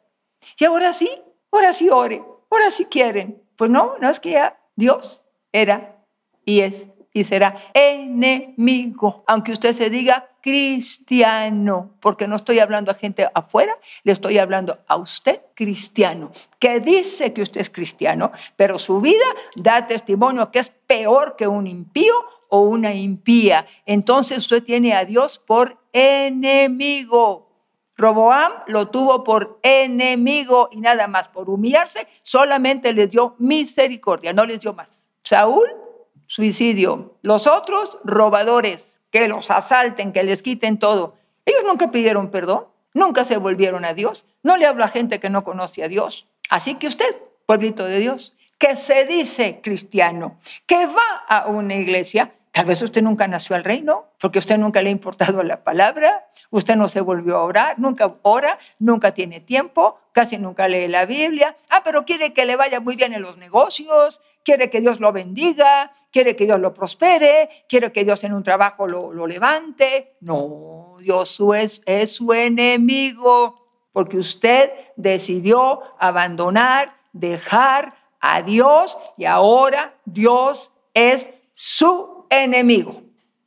[0.58, 1.10] Y ahora sí,
[1.50, 3.42] ahora sí ore, ahora sí quieren.
[3.56, 5.96] Pues no, no es que ya Dios era
[6.44, 12.94] y es y será enemigo, aunque usted se diga cristiano, porque no estoy hablando a
[12.94, 18.78] gente afuera, le estoy hablando a usted cristiano, que dice que usted es cristiano, pero
[18.78, 22.14] su vida da testimonio que es peor que un impío
[22.48, 23.66] o una impía.
[23.84, 27.46] Entonces usted tiene a Dios por enemigo.
[27.96, 34.46] Roboam lo tuvo por enemigo y nada más por humillarse, solamente le dio misericordia, no
[34.46, 35.10] les dio más.
[35.24, 35.68] Saúl
[36.28, 37.16] suicidio.
[37.22, 41.14] Los otros, robadores, que los asalten, que les quiten todo.
[41.44, 44.26] Ellos nunca pidieron perdón, nunca se volvieron a Dios.
[44.42, 46.26] No le hablo a gente que no conoce a Dios.
[46.50, 47.16] Así que usted,
[47.46, 53.02] pueblito de Dios, que se dice cristiano, que va a una iglesia, tal vez usted
[53.02, 57.00] nunca nació al reino, porque usted nunca le ha importado la palabra, usted no se
[57.00, 61.54] volvió a orar, nunca ora, nunca tiene tiempo, casi nunca lee la Biblia.
[61.70, 65.12] Ah, pero quiere que le vaya muy bien en los negocios, quiere que Dios lo
[65.12, 70.16] bendiga, quiere que Dios lo prospere, quiere que Dios en un trabajo lo, levante.
[70.22, 73.54] No, Dios es, es su enemigo,
[73.92, 83.02] porque usted decidió abandonar, dejar a Dios y ahora Dios es su enemigo.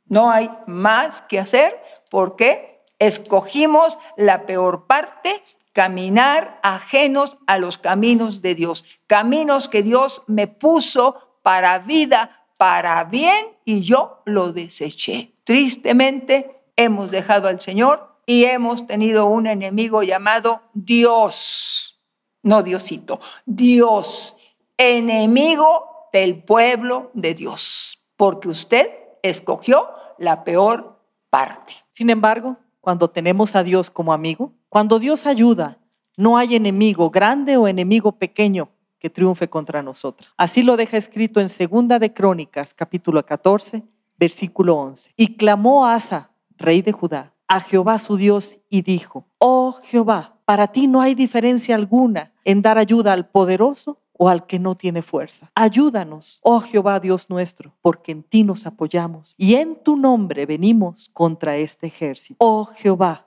[0.06, 5.42] No hay más que hacer porque escogimos la peor parte
[5.72, 13.02] caminar ajenos a los caminos de Dios, caminos que Dios me puso para vida, para
[13.04, 15.32] bien, y yo lo deseché.
[15.44, 22.00] Tristemente hemos dejado al Señor y hemos tenido un enemigo llamado Dios,
[22.42, 24.36] no Diosito, Dios,
[24.76, 28.88] enemigo del pueblo de Dios, porque usted
[29.24, 30.96] escogió la peor
[31.28, 31.72] parte.
[31.90, 35.78] Sin embargo, cuando tenemos a Dios como amigo, cuando Dios ayuda,
[36.16, 38.68] no hay enemigo grande o enemigo pequeño
[39.00, 40.32] que triunfe contra nosotros.
[40.36, 43.82] Así lo deja escrito en Segunda de Crónicas, capítulo 14,
[44.16, 45.14] versículo 11.
[45.16, 50.68] Y clamó Asa, rey de Judá, a Jehová su Dios y dijo, oh Jehová, para
[50.68, 55.02] ti no hay diferencia alguna en dar ayuda al poderoso o al que no tiene
[55.02, 55.50] fuerza.
[55.54, 61.08] Ayúdanos, oh Jehová Dios nuestro, porque en ti nos apoyamos y en tu nombre venimos
[61.08, 62.36] contra este ejército.
[62.38, 63.26] Oh Jehová,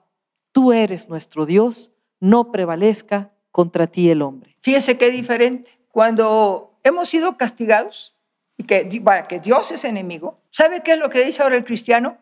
[0.52, 4.56] tú eres nuestro Dios, no prevalezca contra ti el hombre.
[4.62, 5.70] Fíjese qué diferente.
[5.92, 8.16] Cuando hemos sido castigados
[8.58, 8.90] y que,
[9.30, 12.18] que Dios es enemigo, ¿sabe qué es lo que dice ahora el cristiano?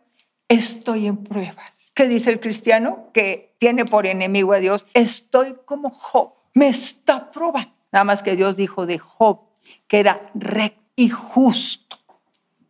[0.47, 1.73] Estoy en pruebas.
[1.93, 4.85] ¿Qué dice el cristiano que tiene por enemigo a Dios?
[4.93, 6.33] Estoy como Job.
[6.53, 7.71] Me está probando.
[7.93, 9.39] Nada más que Dios dijo de Job
[9.87, 11.95] que era recto y justo.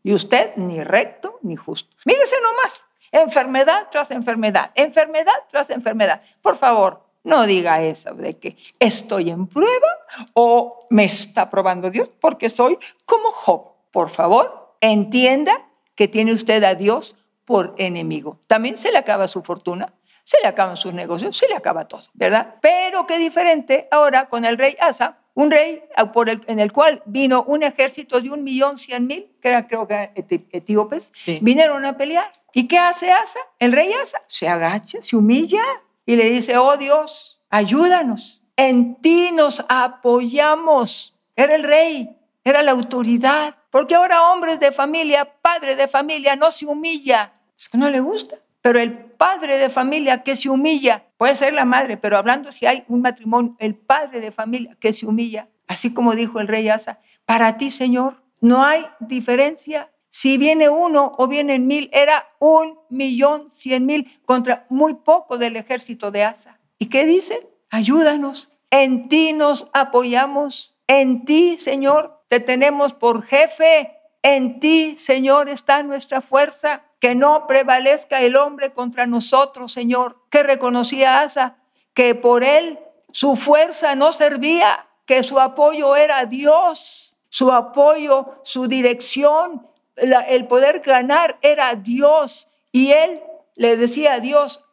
[0.03, 1.95] Y usted ni recto ni justo.
[2.05, 6.21] Mírese nomás, enfermedad tras enfermedad, enfermedad tras enfermedad.
[6.41, 9.87] Por favor, no diga eso de que estoy en prueba
[10.33, 13.71] o me está probando Dios porque soy como Job.
[13.91, 18.39] Por favor, entienda que tiene usted a Dios por enemigo.
[18.47, 22.03] También se le acaba su fortuna, se le acaban sus negocios, se le acaba todo,
[22.13, 22.55] ¿verdad?
[22.61, 25.83] Pero qué diferente ahora con el rey Asa, un rey
[26.13, 29.63] por el, en el cual vino un ejército de un millón cien mil, que eran
[29.63, 30.11] creo que
[30.51, 32.31] etíopes, vinieron a pelear.
[32.53, 33.39] ¿Y qué hace Asa?
[33.59, 35.63] El rey Asa se agacha, se humilla
[36.05, 41.15] y le dice, oh Dios, ayúdanos, en ti nos apoyamos.
[41.35, 43.55] Era el rey, era la autoridad.
[43.71, 47.33] Porque ahora hombres de familia, padre de familia, no se humilla.
[47.57, 48.37] Es que no le gusta.
[48.63, 52.65] Pero el padre de familia que se humilla, puede ser la madre, pero hablando si
[52.65, 56.69] hay un matrimonio, el padre de familia que se humilla, así como dijo el rey
[56.69, 59.91] Asa, para ti, Señor, no hay diferencia.
[60.09, 65.57] Si viene uno o vienen mil, era un millón cien mil contra muy poco del
[65.57, 66.57] ejército de Asa.
[66.79, 67.45] ¿Y qué dice?
[67.69, 73.92] Ayúdanos, en ti nos apoyamos, en ti, Señor, te tenemos por jefe,
[74.23, 80.41] en ti, Señor, está nuestra fuerza que no prevalezca el hombre contra nosotros, Señor, que
[80.41, 81.57] reconocía Asa,
[81.93, 82.79] que por él
[83.11, 90.79] su fuerza no servía, que su apoyo era Dios, su apoyo, su dirección, el poder
[90.79, 92.47] ganar era Dios.
[92.71, 93.21] Y él
[93.57, 94.63] le decía a Dios,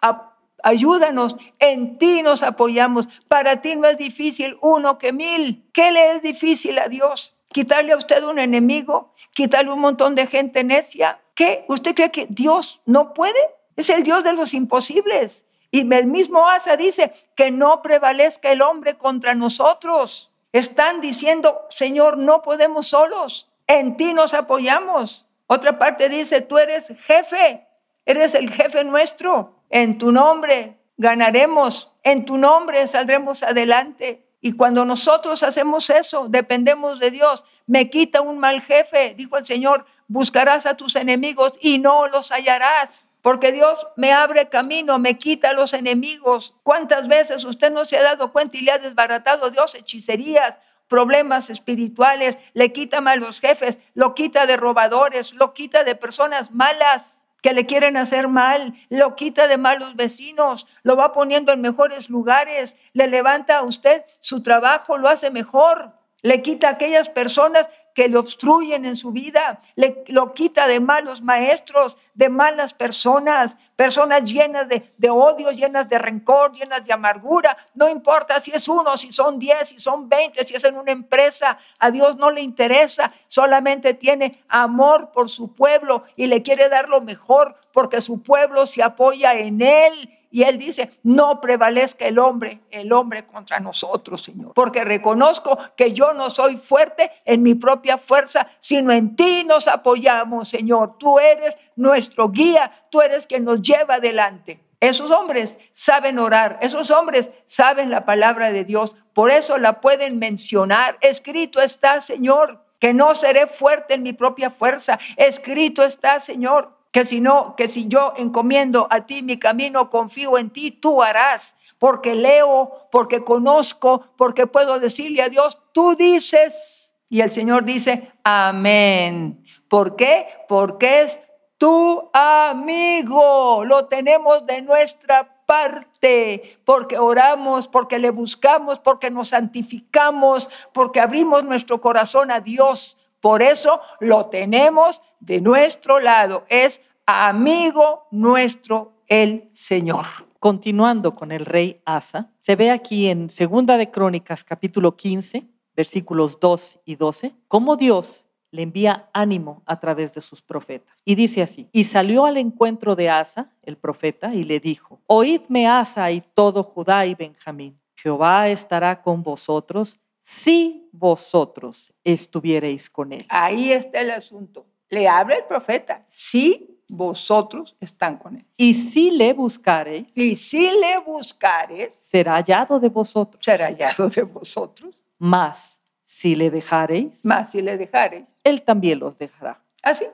[0.62, 5.68] ayúdanos, en ti nos apoyamos, para ti no es difícil uno que mil.
[5.72, 7.34] ¿Qué le es difícil a Dios?
[7.52, 11.20] Quitarle a usted un enemigo, quitarle un montón de gente necia.
[11.34, 11.64] ¿Qué?
[11.68, 13.40] ¿Usted cree que Dios no puede?
[13.76, 15.46] Es el Dios de los imposibles.
[15.70, 20.30] Y el mismo Asa dice que no prevalezca el hombre contra nosotros.
[20.52, 23.48] Están diciendo, Señor, no podemos solos.
[23.66, 25.26] En ti nos apoyamos.
[25.46, 27.66] Otra parte dice, tú eres jefe,
[28.04, 29.54] eres el jefe nuestro.
[29.70, 34.24] En tu nombre ganaremos, en tu nombre saldremos adelante.
[34.40, 37.44] Y cuando nosotros hacemos eso, dependemos de Dios.
[37.66, 42.32] Me quita un mal jefe, dijo el Señor, buscarás a tus enemigos y no los
[42.32, 43.10] hallarás.
[43.20, 46.54] Porque Dios me abre camino, me quita los enemigos.
[46.62, 50.58] ¿Cuántas veces usted no se ha dado cuenta y le ha desbaratado a Dios hechicerías,
[50.88, 57.19] problemas espirituales, le quita malos jefes, lo quita de robadores, lo quita de personas malas?
[57.42, 62.10] Que le quieren hacer mal, lo quita de malos vecinos, lo va poniendo en mejores
[62.10, 67.68] lugares, le levanta a usted su trabajo, lo hace mejor, le quita a aquellas personas
[68.00, 73.58] que le obstruyen en su vida, le, lo quita de malos maestros, de malas personas,
[73.76, 77.54] personas llenas de, de odio, llenas de rencor, llenas de amargura.
[77.74, 80.92] No importa si es uno, si son diez, si son veinte, si es en una
[80.92, 86.70] empresa, a Dios no le interesa, solamente tiene amor por su pueblo y le quiere
[86.70, 92.06] dar lo mejor porque su pueblo se apoya en él y él dice, no prevalezca
[92.06, 94.52] el hombre, el hombre contra nosotros, Señor.
[94.54, 99.66] Porque reconozco que yo no soy fuerte en mi propia fuerza, sino en ti nos
[99.66, 100.96] apoyamos, Señor.
[100.98, 104.60] Tú eres nuestro guía, tú eres quien nos lleva adelante.
[104.78, 110.18] Esos hombres saben orar, esos hombres saben la palabra de Dios, por eso la pueden
[110.18, 110.96] mencionar.
[111.02, 114.98] Escrito está, Señor, que no seré fuerte en mi propia fuerza.
[115.16, 120.38] Escrito está, Señor, que si no, que si yo encomiendo a ti mi camino, confío
[120.38, 121.56] en ti, tú harás.
[121.78, 126.92] porque leo, porque conozco, porque puedo decirle a Dios, tú dices.
[127.08, 129.42] Y el Señor dice, amén.
[129.66, 130.26] ¿Por qué?
[130.46, 131.20] Porque es
[131.56, 133.64] tu amigo.
[133.64, 141.44] Lo tenemos de nuestra parte, porque oramos, porque le buscamos, porque nos santificamos, porque abrimos
[141.44, 142.96] nuestro corazón a Dios.
[143.20, 146.44] Por eso lo tenemos de nuestro lado.
[146.48, 150.06] Es amigo nuestro el Señor.
[150.38, 155.44] Continuando con el rey Asa, se ve aquí en Segunda de Crónicas capítulo 15,
[155.76, 161.02] versículos 2 y 12, cómo Dios le envía ánimo a través de sus profetas.
[161.04, 165.68] Y dice así, y salió al encuentro de Asa, el profeta, y le dijo, oídme
[165.68, 173.26] Asa y todo Judá y Benjamín, Jehová estará con vosotros si vosotros estuvierais con él.
[173.28, 174.64] Ahí está el asunto.
[174.88, 178.46] Le habla el profeta, si vosotros están con él.
[178.56, 183.44] Y si le buscareis, Y si le buscares, será hallado de vosotros.
[183.44, 184.94] será hallado de vosotros.
[185.18, 188.28] Mas si le dejareis, Más si le dejares.
[188.44, 189.60] él también los dejará.
[189.82, 190.04] Así.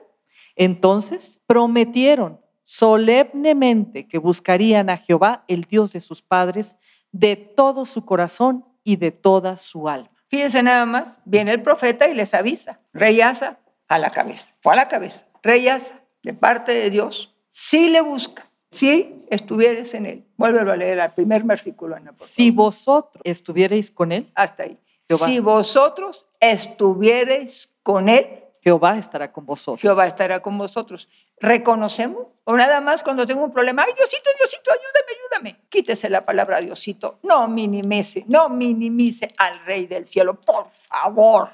[0.55, 6.75] Entonces prometieron solemnemente que buscarían a Jehová, el Dios de sus padres,
[7.11, 10.09] de todo su corazón y de toda su alma.
[10.29, 12.79] Fíjense nada más, viene el profeta y les avisa.
[12.93, 14.53] Rey Asa, a la cabeza.
[14.61, 15.25] Fue a la cabeza.
[15.43, 20.25] Rey Asa, de parte de Dios, si le busca, si estuvieres en él.
[20.37, 24.77] Vuélvelo a leer al primer versículo, Ana, Si vosotros estuvierais con él, Hasta ahí.
[25.05, 25.25] Jehová.
[25.25, 28.25] Si vosotros estuvierais con él,
[28.67, 29.79] Jehová estará con vosotros.
[29.79, 31.07] Jehová estará con vosotros.
[31.39, 32.27] ¿Reconocemos?
[32.43, 35.67] O nada más cuando tengo un problema, ay Diosito, Diosito, ayúdame, ayúdame.
[35.69, 37.17] Quítese la palabra Diosito.
[37.23, 41.51] No minimice, no minimice al Rey del cielo, por favor.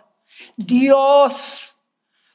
[0.58, 1.78] Dios,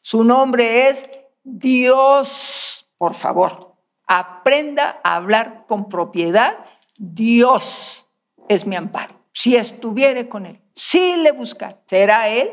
[0.01, 1.11] su nombre es
[1.43, 3.59] Dios, por favor.
[4.07, 6.57] Aprenda a hablar con propiedad.
[6.97, 8.07] Dios
[8.49, 9.13] es mi amparo.
[9.33, 12.49] Si estuviere con él, si le buscar, será él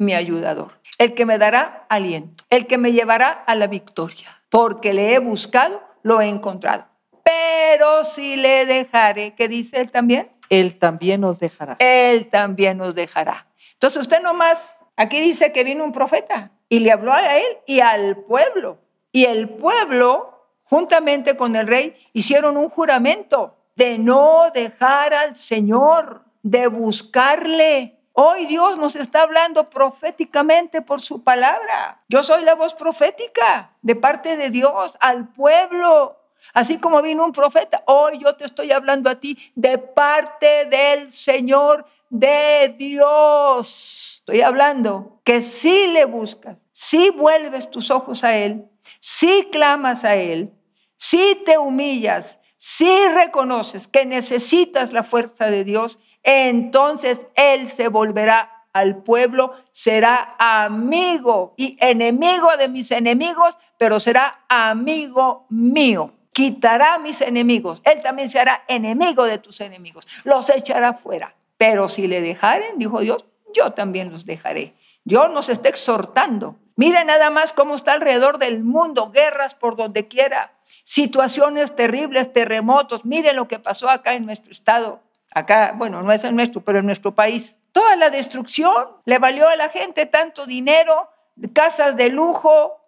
[0.00, 4.92] mi ayudador, el que me dará aliento, el que me llevará a la victoria, porque
[4.92, 6.84] le he buscado, lo he encontrado.
[7.24, 10.30] Pero si le dejaré, ¿qué dice él también?
[10.50, 11.76] Él también os dejará.
[11.78, 13.46] Él también nos dejará.
[13.72, 17.80] Entonces usted nomás, aquí dice que vino un profeta y le habló a él y
[17.80, 18.76] al pueblo.
[19.10, 26.24] Y el pueblo, juntamente con el rey, hicieron un juramento de no dejar al Señor,
[26.42, 27.99] de buscarle.
[28.22, 32.02] Hoy Dios nos está hablando proféticamente por su palabra.
[32.06, 36.18] Yo soy la voz profética de parte de Dios al pueblo.
[36.52, 41.10] Así como vino un profeta, hoy yo te estoy hablando a ti de parte del
[41.14, 44.16] Señor de Dios.
[44.18, 48.66] Estoy hablando que si le buscas, si vuelves tus ojos a Él,
[49.00, 50.52] si clamas a Él,
[50.98, 58.60] si te humillas, si reconoces que necesitas la fuerza de Dios, entonces Él se volverá
[58.72, 66.12] al pueblo, será amigo y enemigo de mis enemigos, pero será amigo mío.
[66.32, 67.80] Quitará a mis enemigos.
[67.84, 70.06] Él también será enemigo de tus enemigos.
[70.24, 71.34] Los echará fuera.
[71.58, 74.74] Pero si le dejaren, dijo Dios, yo también los dejaré.
[75.04, 76.56] Dios nos está exhortando.
[76.76, 80.52] Mire nada más cómo está alrededor del mundo, guerras por donde quiera,
[80.84, 83.04] situaciones terribles, terremotos.
[83.04, 85.00] Mire lo que pasó acá en nuestro estado.
[85.32, 87.58] Acá, bueno, no es en nuestro, pero en nuestro país.
[87.72, 88.72] Toda la destrucción
[89.04, 91.08] le valió a la gente tanto dinero,
[91.52, 92.80] casas de lujo,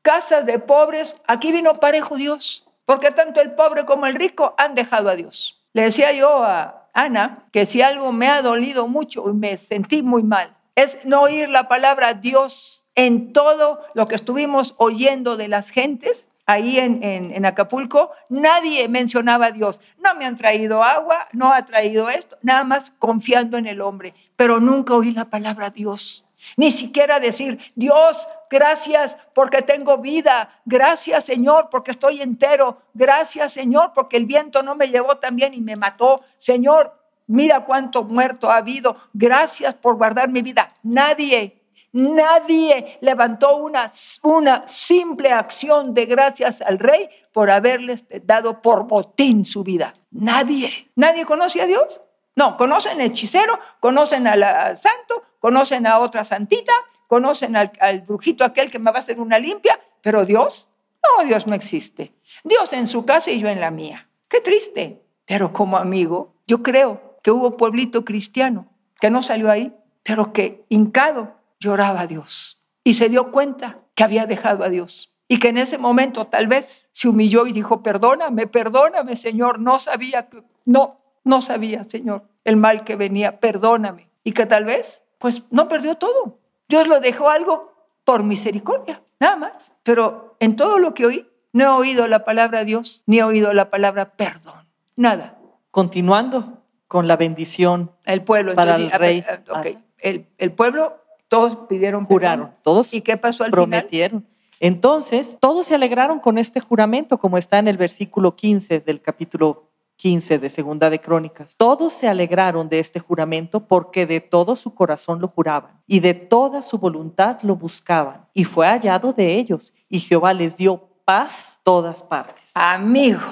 [0.00, 1.14] casas de pobres.
[1.26, 5.60] Aquí vino parejo Dios, porque tanto el pobre como el rico han dejado a Dios.
[5.74, 10.02] Le decía yo a Ana que si algo me ha dolido mucho y me sentí
[10.02, 15.48] muy mal, es no oír la palabra Dios en todo lo que estuvimos oyendo de
[15.48, 19.80] las gentes ahí en, Acapulco, nadie mencionaba a Dios.
[19.98, 24.14] No me han traído agua, no ha traído esto, nada más confiando en el hombre,
[24.36, 26.24] pero nunca oí la palabra Dios.
[26.56, 33.92] Ni siquiera decir, Dios, gracias porque tengo vida, gracias Señor porque estoy entero, gracias Señor
[33.94, 38.50] porque el viento no me llevó tan bien y me mató, Señor, mira cuánto muerto
[38.50, 40.66] ha habido, gracias por guardar mi vida.
[40.82, 41.61] Nadie,
[41.92, 43.90] Nadie levantó una,
[44.22, 49.92] una simple acción de gracias al rey por haberles dado por botín su vida.
[50.10, 50.90] Nadie.
[50.96, 52.00] ¿Nadie conoce a Dios?
[52.34, 56.72] No, conocen al hechicero, conocen al, santo, conocen a otra santita,
[57.08, 60.70] conocen al, al brujito aquel que me va a hacer una limpia, pero Dios,
[61.02, 62.14] no, Dios no existe.
[62.42, 64.08] Dios en su casa y yo en la mía.
[64.28, 65.02] Qué triste.
[65.26, 68.66] Pero como amigo, yo creo que hubo pueblito cristiano
[68.98, 74.04] que no salió ahí, pero que hincado lloraba a Dios y se dio cuenta que
[74.04, 77.82] había dejado a Dios y que en ese momento tal vez se humilló y dijo,
[77.82, 84.10] perdóname, perdóname, Señor, no sabía que, no, no sabía, Señor, el mal que venía, perdóname.
[84.24, 86.34] Y que tal vez, pues no perdió todo.
[86.68, 87.72] Dios lo dejó algo
[88.04, 89.72] por misericordia, nada más.
[89.82, 93.52] Pero en todo lo que oí, no he oído la palabra Dios, ni he oído
[93.52, 95.38] la palabra perdón, nada.
[95.70, 99.24] Continuando con la bendición El pueblo, para entonces, el rey.
[99.50, 99.62] ah,
[99.98, 101.01] el, el pueblo,
[101.32, 102.20] todos pidieron perdón.
[102.20, 103.64] Juraron, todos ¿Y qué pasó al final?
[103.64, 104.26] prometieron.
[104.60, 109.70] Entonces, todos se alegraron con este juramento, como está en el versículo 15 del capítulo
[109.96, 111.54] 15 de Segunda de Crónicas.
[111.56, 116.12] Todos se alegraron de este juramento porque de todo su corazón lo juraban y de
[116.12, 118.26] toda su voluntad lo buscaban.
[118.34, 122.52] Y fue hallado de ellos, y Jehová les dio paz todas partes.
[122.56, 123.22] Amigo,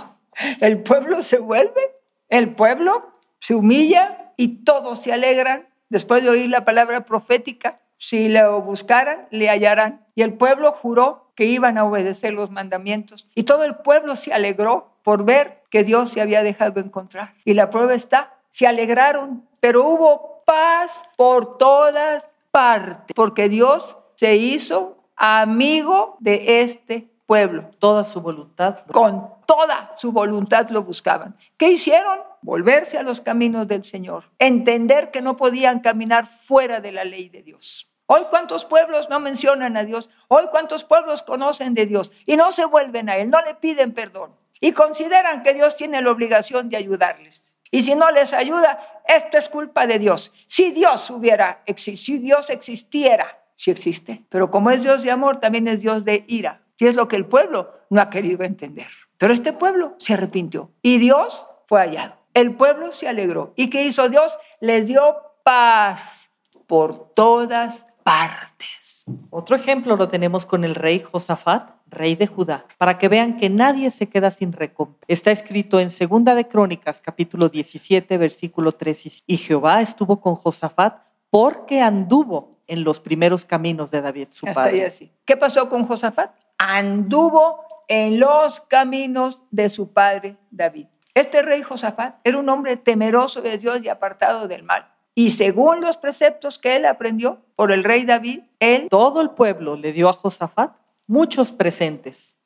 [0.63, 1.83] el pueblo se vuelve,
[2.31, 7.77] el pueblo se humilla y todos se alegran después de oír la palabra profética.
[8.03, 10.07] Si lo buscaran, le hallarán.
[10.15, 13.29] Y el pueblo juró que iban a obedecer los mandamientos.
[13.35, 17.35] Y todo el pueblo se alegró por ver que Dios se había dejado encontrar.
[17.45, 24.35] Y la prueba está, se alegraron, pero hubo paz por todas partes, porque Dios se
[24.35, 28.81] hizo amigo de este pueblo Toda su voluntad.
[28.93, 31.37] con toda su voluntad lo buscaban.
[31.59, 32.21] ¿Qué hicieron?
[32.41, 37.29] Volverse a los caminos del Señor, entender que no podían caminar fuera de la ley
[37.29, 37.90] de Dios.
[38.13, 42.51] Hoy cuántos pueblos no mencionan a Dios, hoy cuántos pueblos conocen de Dios y no
[42.51, 46.69] se vuelven a Él, no le piden perdón y consideran que Dios tiene la obligación
[46.69, 47.55] de ayudarles.
[47.71, 50.33] Y si no les ayuda, esto es culpa de Dios.
[50.49, 55.69] Si Dios hubiera, si Dios existiera, si existe, pero como es Dios de amor, también
[55.69, 56.61] es Dios de ira.
[56.79, 58.89] Y es lo que el pueblo no ha querido entender.
[59.19, 62.17] Pero este pueblo se arrepintió y Dios fue hallado.
[62.35, 63.53] El pueblo se alegró.
[63.55, 64.37] ¿Y qué hizo Dios?
[64.59, 66.33] Les dio paz
[66.67, 69.05] por todas partes.
[69.31, 73.49] Otro ejemplo lo tenemos con el rey Josafat, rey de Judá, para que vean que
[73.49, 75.05] nadie se queda sin recompensa.
[75.07, 79.23] Está escrito en Segunda de Crónicas, capítulo 17, versículo 3.
[79.27, 84.65] y- Jehová estuvo con Josafat porque anduvo en los primeros caminos de David, su Hasta
[84.65, 84.87] ahí padre.
[84.87, 85.13] así.
[85.25, 86.33] ¿Qué pasó con Josafat?
[86.59, 90.87] Anduvo en los caminos de su padre David.
[91.15, 94.87] Este rey Josafat era un hombre temeroso de Dios y apartado del mal.
[95.15, 99.77] Y según los preceptos que él aprendió por el rey David, él Todo el pueblo
[99.77, 100.73] le dio a Josafat
[101.07, 102.39] muchos presentes.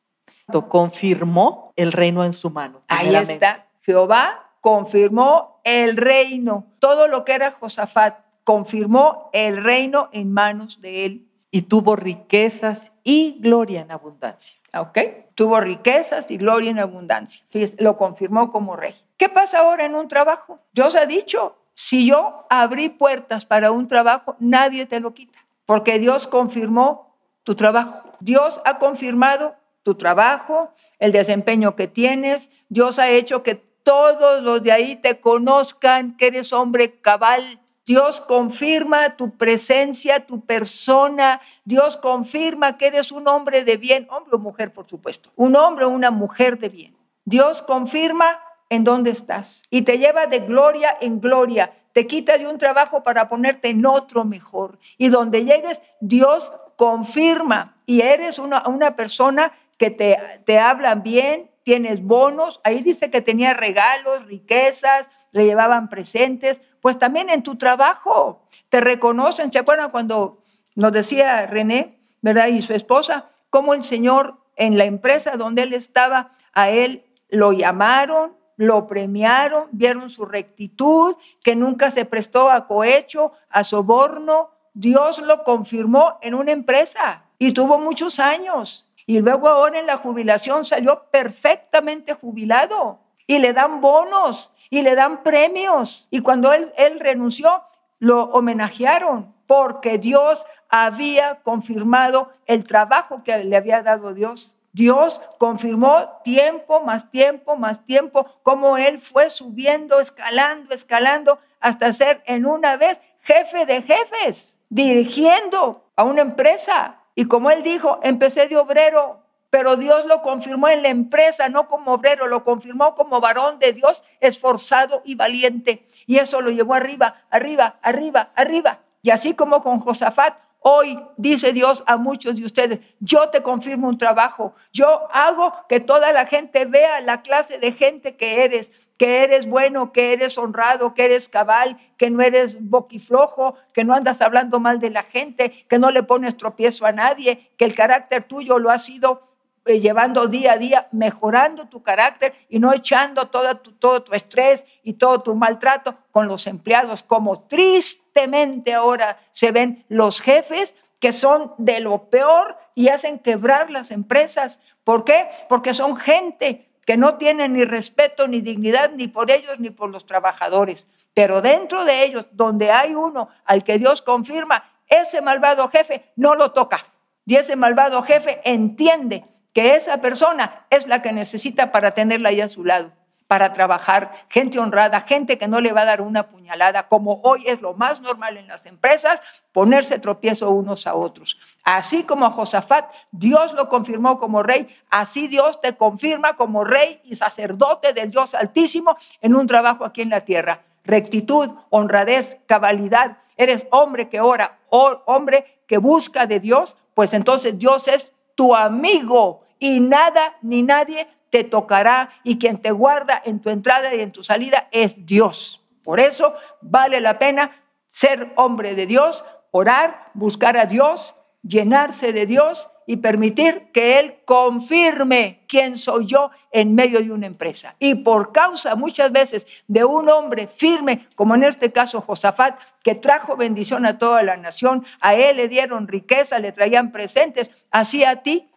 [0.68, 2.82] Confirmó el reino en su mano.
[2.88, 3.66] Ahí está.
[3.82, 6.66] Jehová confirmó el reino.
[6.78, 11.28] Todo lo que era Josafat confirmó el reino en manos de él.
[11.50, 14.58] Y tuvo riquezas y gloria en abundancia.
[14.76, 14.98] ¿Ok?
[15.34, 17.44] Tuvo riquezas y gloria en abundancia.
[17.78, 18.94] Lo confirmó como rey.
[19.16, 20.58] ¿Qué pasa ahora en un trabajo?
[20.72, 25.98] Dios ha dicho, si yo abrí puertas para un trabajo, nadie te lo quita, porque
[25.98, 28.10] Dios confirmó tu trabajo.
[28.20, 32.50] Dios ha confirmado tu trabajo, el desempeño que tienes.
[32.68, 37.60] Dios ha hecho que todos los de ahí te conozcan que eres hombre cabal.
[37.84, 41.40] Dios confirma tu presencia, tu persona.
[41.64, 45.30] Dios confirma que eres un hombre de bien, hombre o mujer, por supuesto.
[45.36, 46.96] Un hombre o una mujer de bien.
[47.26, 48.40] Dios confirma
[48.74, 51.72] en dónde estás y te lleva de gloria en gloria.
[51.92, 54.78] Te quita de un trabajo para ponerte en otro mejor.
[54.98, 61.50] Y donde llegues, Dios confirma y eres una, una persona que te, te hablan bien,
[61.62, 62.60] tienes bonos.
[62.64, 66.60] Ahí dice que tenía regalos, riquezas, le llevaban presentes.
[66.80, 69.52] Pues también en tu trabajo te reconocen.
[69.52, 70.42] ¿Se acuerdan cuando
[70.74, 72.48] nos decía René, verdad?
[72.48, 77.52] Y su esposa, cómo el Señor en la empresa donde él estaba, a él lo
[77.52, 84.50] llamaron, lo premiaron, vieron su rectitud, que nunca se prestó a cohecho, a soborno.
[84.72, 88.88] Dios lo confirmó en una empresa y tuvo muchos años.
[89.06, 94.94] Y luego ahora en la jubilación salió perfectamente jubilado y le dan bonos y le
[94.94, 96.08] dan premios.
[96.10, 97.62] Y cuando él, él renunció,
[97.98, 104.53] lo homenajearon porque Dios había confirmado el trabajo que le había dado Dios.
[104.74, 112.22] Dios confirmó tiempo más tiempo más tiempo, como él fue subiendo, escalando, escalando, hasta ser
[112.26, 116.96] en una vez jefe de jefes, dirigiendo a una empresa.
[117.14, 121.68] Y como él dijo, empecé de obrero, pero Dios lo confirmó en la empresa, no
[121.68, 125.86] como obrero, lo confirmó como varón de Dios, esforzado y valiente.
[126.06, 128.80] Y eso lo llevó arriba, arriba, arriba, arriba.
[129.02, 130.34] Y así como con Josafat,
[130.66, 135.78] hoy dice Dios a muchos de ustedes, yo te confirmo un trabajo, yo hago que
[135.78, 140.38] toda la gente vea la clase de gente que eres, que eres bueno, que eres
[140.38, 145.02] honrado, que eres cabal, que no eres boquiflojo, que no andas hablando mal de la
[145.02, 149.33] gente, que no le pones tropiezo a nadie, que el carácter tuyo lo ha sido
[149.66, 154.14] eh, llevando día a día, mejorando tu carácter y no echando toda tu, todo tu
[154.14, 160.76] estrés y todo tu maltrato con los empleados, como tristemente ahora se ven los jefes
[161.00, 164.60] que son de lo peor y hacen quebrar las empresas.
[164.84, 165.28] ¿Por qué?
[165.48, 169.92] Porque son gente que no tiene ni respeto ni dignidad ni por ellos ni por
[169.92, 170.88] los trabajadores.
[171.14, 176.34] Pero dentro de ellos, donde hay uno al que Dios confirma, ese malvado jefe no
[176.34, 176.84] lo toca.
[177.26, 182.40] Y ese malvado jefe entiende que esa persona es la que necesita para tenerla ahí
[182.40, 182.90] a su lado,
[183.28, 187.44] para trabajar, gente honrada, gente que no le va a dar una puñalada, como hoy
[187.46, 189.20] es lo más normal en las empresas,
[189.52, 191.38] ponerse tropiezo unos a otros.
[191.62, 197.14] Así como Josafat, Dios lo confirmó como rey, así Dios te confirma como rey y
[197.14, 200.62] sacerdote del Dios Altísimo en un trabajo aquí en la tierra.
[200.84, 203.18] Rectitud, honradez, cabalidad.
[203.36, 209.43] Eres hombre que ora, hombre que busca de Dios, pues entonces Dios es tu amigo
[209.64, 214.12] y nada ni nadie te tocará y quien te guarda en tu entrada y en
[214.12, 215.64] tu salida es Dios.
[215.82, 217.50] Por eso vale la pena
[217.86, 224.16] ser hombre de Dios, orar, buscar a Dios, llenarse de Dios y permitir que Él
[224.26, 227.74] confirme quién soy yo en medio de una empresa.
[227.78, 232.96] Y por causa muchas veces de un hombre firme, como en este caso Josafat, que
[232.96, 238.04] trajo bendición a toda la nación, a Él le dieron riqueza, le traían presentes, así
[238.04, 238.50] a ti.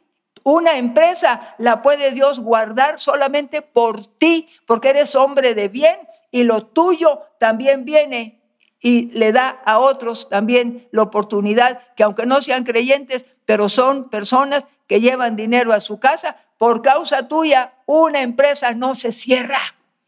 [0.50, 5.98] Una empresa la puede Dios guardar solamente por ti, porque eres hombre de bien
[6.32, 8.40] y lo tuyo también viene
[8.80, 14.10] y le da a otros también la oportunidad que aunque no sean creyentes, pero son
[14.10, 19.60] personas que llevan dinero a su casa, por causa tuya una empresa no se cierra.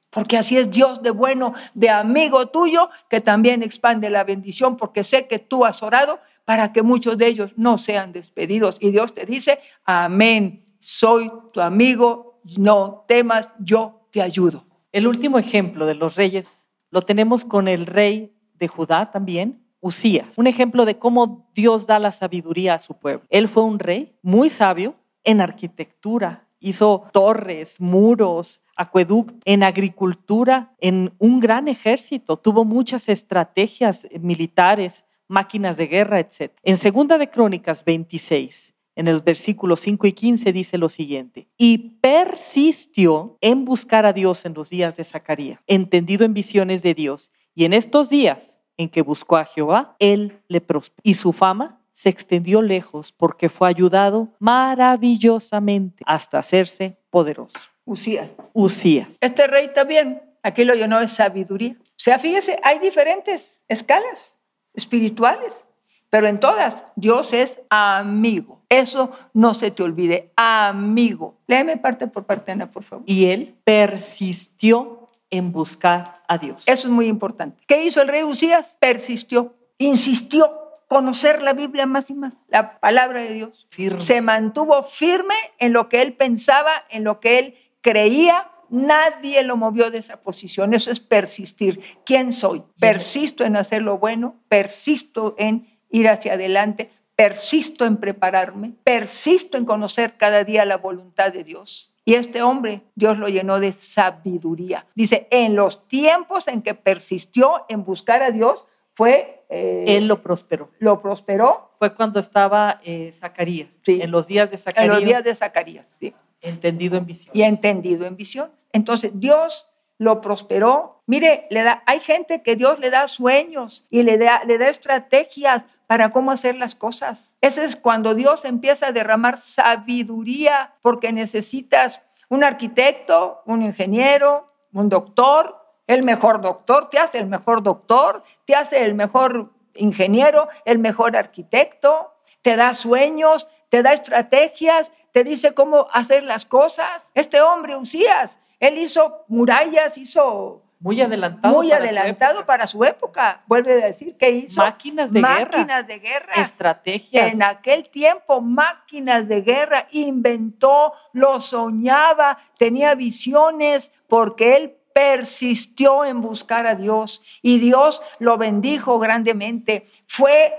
[0.09, 5.03] Porque así es Dios de bueno, de amigo tuyo, que también expande la bendición, porque
[5.03, 8.77] sé que tú has orado para que muchos de ellos no sean despedidos.
[8.79, 14.65] Y Dios te dice, amén, soy tu amigo, no temas, yo te ayudo.
[14.91, 20.37] El último ejemplo de los reyes lo tenemos con el rey de Judá también, Usías.
[20.37, 23.25] Un ejemplo de cómo Dios da la sabiduría a su pueblo.
[23.29, 31.13] Él fue un rey muy sabio en arquitectura, hizo torres, muros, acueductos, en agricultura, en
[31.17, 36.51] un gran ejército, tuvo muchas estrategias militares, máquinas de guerra, etc.
[36.63, 41.99] En Segunda de Crónicas 26, en el versículo 5 y 15 dice lo siguiente, y
[42.01, 47.31] persistió en buscar a Dios en los días de Zacarías, entendido en visiones de Dios,
[47.55, 51.01] y en estos días en que buscó a Jehová, él le prosperó.
[51.03, 57.59] Y su fama se extendió lejos porque fue ayudado maravillosamente hasta hacerse poderoso.
[57.85, 58.29] Usías.
[58.53, 59.17] Usías.
[59.19, 61.75] Este rey también, aquí lo llenó de sabiduría.
[61.79, 64.38] O sea, fíjese, hay diferentes escalas
[64.79, 65.65] espirituales,
[66.09, 68.61] pero en todas Dios es amigo.
[68.69, 71.35] Eso no se te olvide, amigo.
[71.47, 73.03] Léeme parte por parte, Ana, por favor.
[73.07, 76.67] Y él persistió en buscar a Dios.
[76.67, 77.63] Eso es muy importante.
[77.67, 78.75] ¿Qué hizo el rey Usías?
[78.79, 83.67] Persistió, insistió conocer la Biblia más y más, la palabra de Dios.
[84.01, 88.49] Se mantuvo firme en lo que él pensaba, en lo que él creía.
[88.69, 90.73] Nadie lo movió de esa posición.
[90.73, 91.81] Eso es persistir.
[92.05, 92.63] ¿Quién soy?
[92.79, 99.65] Persisto en hacer lo bueno, persisto en ir hacia adelante, persisto en prepararme, persisto en
[99.65, 101.93] conocer cada día la voluntad de Dios.
[102.05, 104.87] Y este hombre, Dios lo llenó de sabiduría.
[104.95, 108.65] Dice, en los tiempos en que persistió en buscar a Dios,
[108.99, 109.45] fue...
[109.47, 110.69] Eh, Él lo prosperó.
[110.79, 111.71] Lo prosperó.
[111.79, 113.79] Fue cuando estaba eh, Zacarías.
[113.85, 114.01] Sí.
[114.01, 114.85] En los días de Zacarías.
[114.85, 116.13] En los días de Zacarías, sí.
[116.41, 117.31] Entendido en visión.
[117.33, 118.51] Y entendido en visión.
[118.73, 121.01] Entonces, Dios lo prosperó.
[121.07, 124.67] Mire, le da, hay gente que Dios le da sueños y le da, le da
[124.67, 127.37] estrategias para cómo hacer las cosas.
[127.39, 134.89] Ese es cuando Dios empieza a derramar sabiduría, porque necesitas un arquitecto, un ingeniero, un
[134.89, 135.58] doctor,
[135.89, 141.17] el mejor doctor, te hace el mejor doctor, te hace el mejor ingeniero, el mejor
[141.17, 142.13] arquitecto,
[142.43, 147.09] te da sueños, te da estrategias, te dice cómo hacer las cosas.
[147.15, 151.55] Este hombre, Usías, él hizo murallas, hizo muy adelantado.
[151.55, 153.41] Muy para adelantado su para su época.
[153.47, 155.57] Vuelve a decir que hizo máquinas de guerra.
[155.57, 156.33] Máquinas de guerra.
[156.35, 157.33] Estrategias.
[157.33, 159.87] En aquel tiempo, máquinas de guerra.
[159.91, 168.37] Inventó, lo soñaba, tenía visiones, porque él persistió en buscar a Dios y Dios lo
[168.37, 169.85] bendijo grandemente.
[170.07, 170.53] Fue,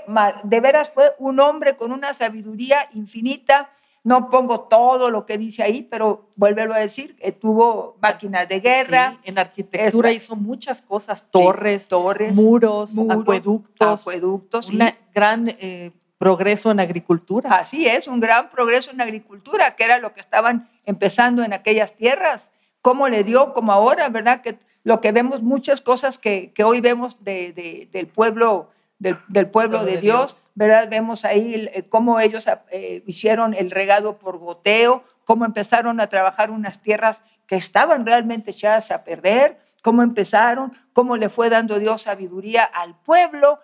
[0.44, 3.70] de veras, fue un hombre con una sabiduría infinita
[4.02, 9.18] no pongo todo lo que dice ahí, pero vuélvelo a decir, tuvo máquinas de guerra.
[9.24, 14.00] en arquitectura hizo muchas cosas, torres, torres muros, acueductos.
[14.00, 17.50] acueductos una gran eh, progreso en agricultura.
[17.50, 21.94] Así es, un gran progreso en agricultura, que era lo que estaban empezando en aquellas
[21.94, 22.52] tierras.
[22.82, 24.40] Cómo le dio, como ahora, ¿verdad?
[24.40, 29.18] Que lo que vemos, muchas cosas que, que hoy vemos de, de, del pueblo, del,
[29.28, 30.50] del pueblo Pueblo de, de Dios, Dios.
[30.54, 30.88] ¿verdad?
[30.88, 36.50] Vemos ahí eh, cómo ellos eh, hicieron el regado por goteo, cómo empezaron a trabajar
[36.50, 42.02] unas tierras que estaban realmente echadas a perder, cómo empezaron, cómo le fue dando Dios
[42.02, 43.60] sabiduría al pueblo,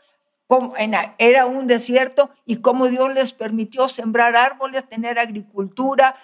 [1.18, 6.14] era un desierto y cómo Dios les permitió sembrar árboles, tener agricultura,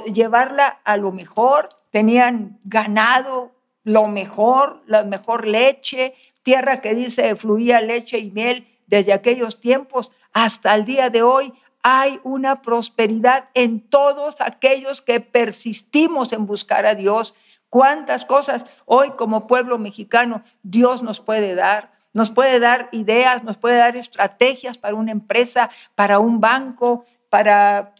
[0.00, 3.52] llevarla a lo mejor, tenían ganado,
[3.84, 10.10] lo mejor, la mejor leche, tierra que dice fluía leche y miel desde aquellos tiempos
[10.32, 11.52] hasta el día de hoy.
[11.82, 17.34] Hay una prosperidad en todos aquellos que persistimos en buscar a Dios.
[17.70, 21.90] Cuántas cosas hoy como pueblo mexicano Dios nos puede dar.
[22.14, 27.94] Nos puede dar ideas, nos puede dar estrategias para una empresa, para un banco, para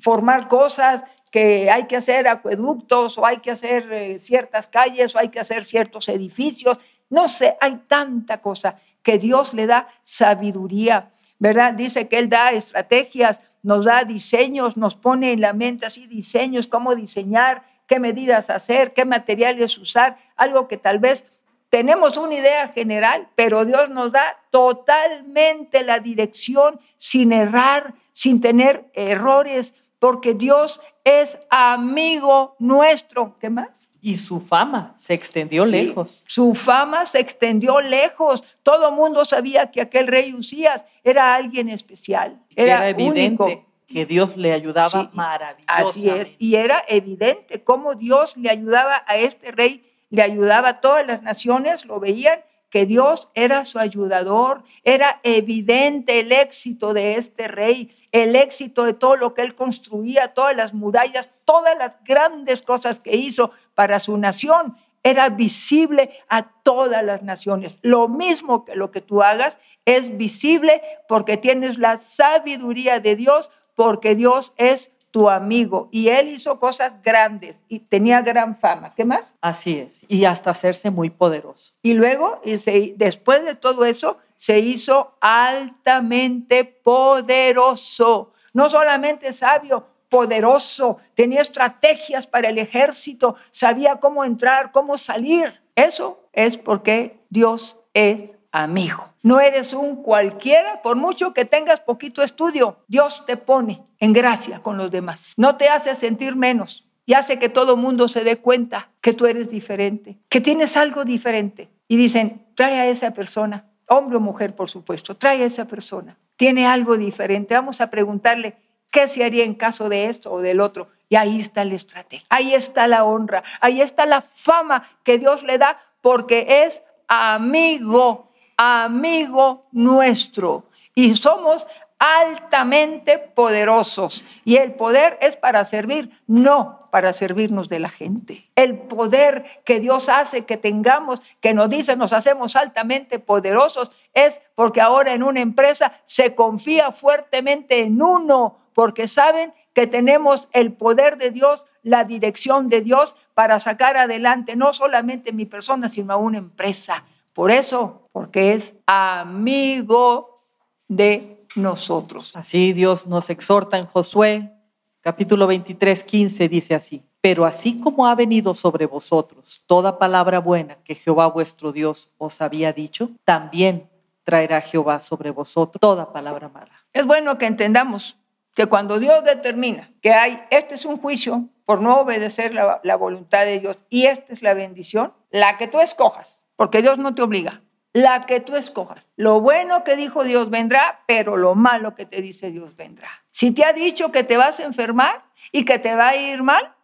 [0.00, 5.18] formar cosas que hay que hacer acueductos o hay que hacer eh, ciertas calles o
[5.18, 6.78] hay que hacer ciertos edificios.
[7.10, 11.74] No sé, hay tanta cosa que Dios le da sabiduría, ¿verdad?
[11.74, 16.68] Dice que Él da estrategias, nos da diseños, nos pone en la mente así diseños,
[16.68, 21.24] cómo diseñar, qué medidas hacer, qué materiales usar, algo que tal vez
[21.70, 28.86] tenemos una idea general, pero Dios nos da totalmente la dirección sin errar, sin tener
[28.94, 33.36] errores, porque Dios es amigo nuestro.
[33.40, 33.68] ¿Qué más?
[34.00, 36.24] Y su fama se extendió Sí, lejos.
[36.28, 38.42] Su fama se extendió lejos.
[38.62, 42.40] Todo el mundo sabía que aquel rey Usías era alguien especial.
[42.54, 43.64] Era, Era, evidente único.
[43.88, 45.88] que Dios le ayudaba Sí, maravillosamente.
[45.88, 46.28] Así es.
[46.38, 51.22] Y era evidente cómo Dios le ayudaba a este rey, le ayudaba a todas las
[51.22, 52.40] naciones, lo veían
[52.70, 58.94] que Dios era su ayudador, era evidente el éxito de este rey, el éxito de
[58.94, 64.00] todo lo que él construía, todas las murallas, todas las grandes cosas que hizo para
[64.00, 64.76] su nación.
[65.02, 67.78] Era visible a todas las naciones.
[67.82, 73.50] Lo mismo que lo que tú hagas es visible porque tienes la sabiduría de Dios,
[73.74, 78.92] porque Dios es tu amigo y él hizo cosas grandes y tenía gran fama.
[78.94, 79.34] ¿Qué más?
[79.40, 80.04] Así es.
[80.08, 81.72] Y hasta hacerse muy poderoso.
[81.82, 88.32] Y luego, y se- después de todo eso, se hizo altamente poderoso.
[88.54, 90.96] No solamente sabio, poderoso.
[91.14, 95.60] Tenía estrategias para el ejército, sabía cómo entrar, cómo salir.
[95.74, 99.12] Eso es porque Dios es amigo.
[99.24, 102.78] No eres un cualquiera, por mucho que tengas poquito estudio.
[102.86, 105.34] Dios te pone en gracia con los demás.
[105.36, 109.26] No te hace sentir menos y hace que todo mundo se dé cuenta que tú
[109.26, 111.68] eres diferente, que tienes algo diferente.
[111.88, 116.16] Y dicen, trae a esa persona, hombre o mujer, por supuesto, trae a esa persona.
[116.36, 117.54] Tiene algo diferente.
[117.54, 118.56] Vamos a preguntarle
[118.90, 120.88] qué se haría en caso de esto o del otro.
[121.08, 125.42] Y ahí está la estrategia, ahí está la honra, ahí está la fama que Dios
[125.42, 130.64] le da porque es amigo, amigo nuestro.
[130.94, 131.66] Y somos
[131.98, 134.24] altamente poderosos.
[134.44, 138.48] Y el poder es para servir, no para servirnos de la gente.
[138.54, 144.40] El poder que Dios hace que tengamos, que nos dice nos hacemos altamente poderosos, es
[144.54, 150.72] porque ahora en una empresa se confía fuertemente en uno, porque saben que tenemos el
[150.72, 156.12] poder de Dios, la dirección de Dios para sacar adelante no solamente mi persona, sino
[156.12, 157.04] a una empresa.
[157.32, 160.44] Por eso, porque es amigo
[160.88, 162.32] de nosotros.
[162.34, 164.52] Así Dios nos exhorta en Josué,
[165.00, 167.02] capítulo 23, 15, dice así.
[167.20, 172.40] Pero así como ha venido sobre vosotros toda palabra buena que Jehová vuestro Dios os
[172.40, 173.88] había dicho, también
[174.22, 176.72] traerá Jehová sobre vosotros toda palabra mala.
[176.92, 178.16] Es bueno que entendamos
[178.54, 182.96] que cuando Dios determina que hay, este es un juicio por no obedecer la, la
[182.96, 187.14] voluntad de Dios y esta es la bendición, la que tú escojas, porque Dios no
[187.14, 187.62] te obliga,
[187.92, 189.08] la que tú escojas.
[189.16, 193.08] Lo bueno que dijo Dios vendrá, pero lo malo que te dice Dios vendrá.
[193.30, 196.42] Si te ha dicho que te vas a enfermar y que te va a ir
[196.42, 196.74] mal,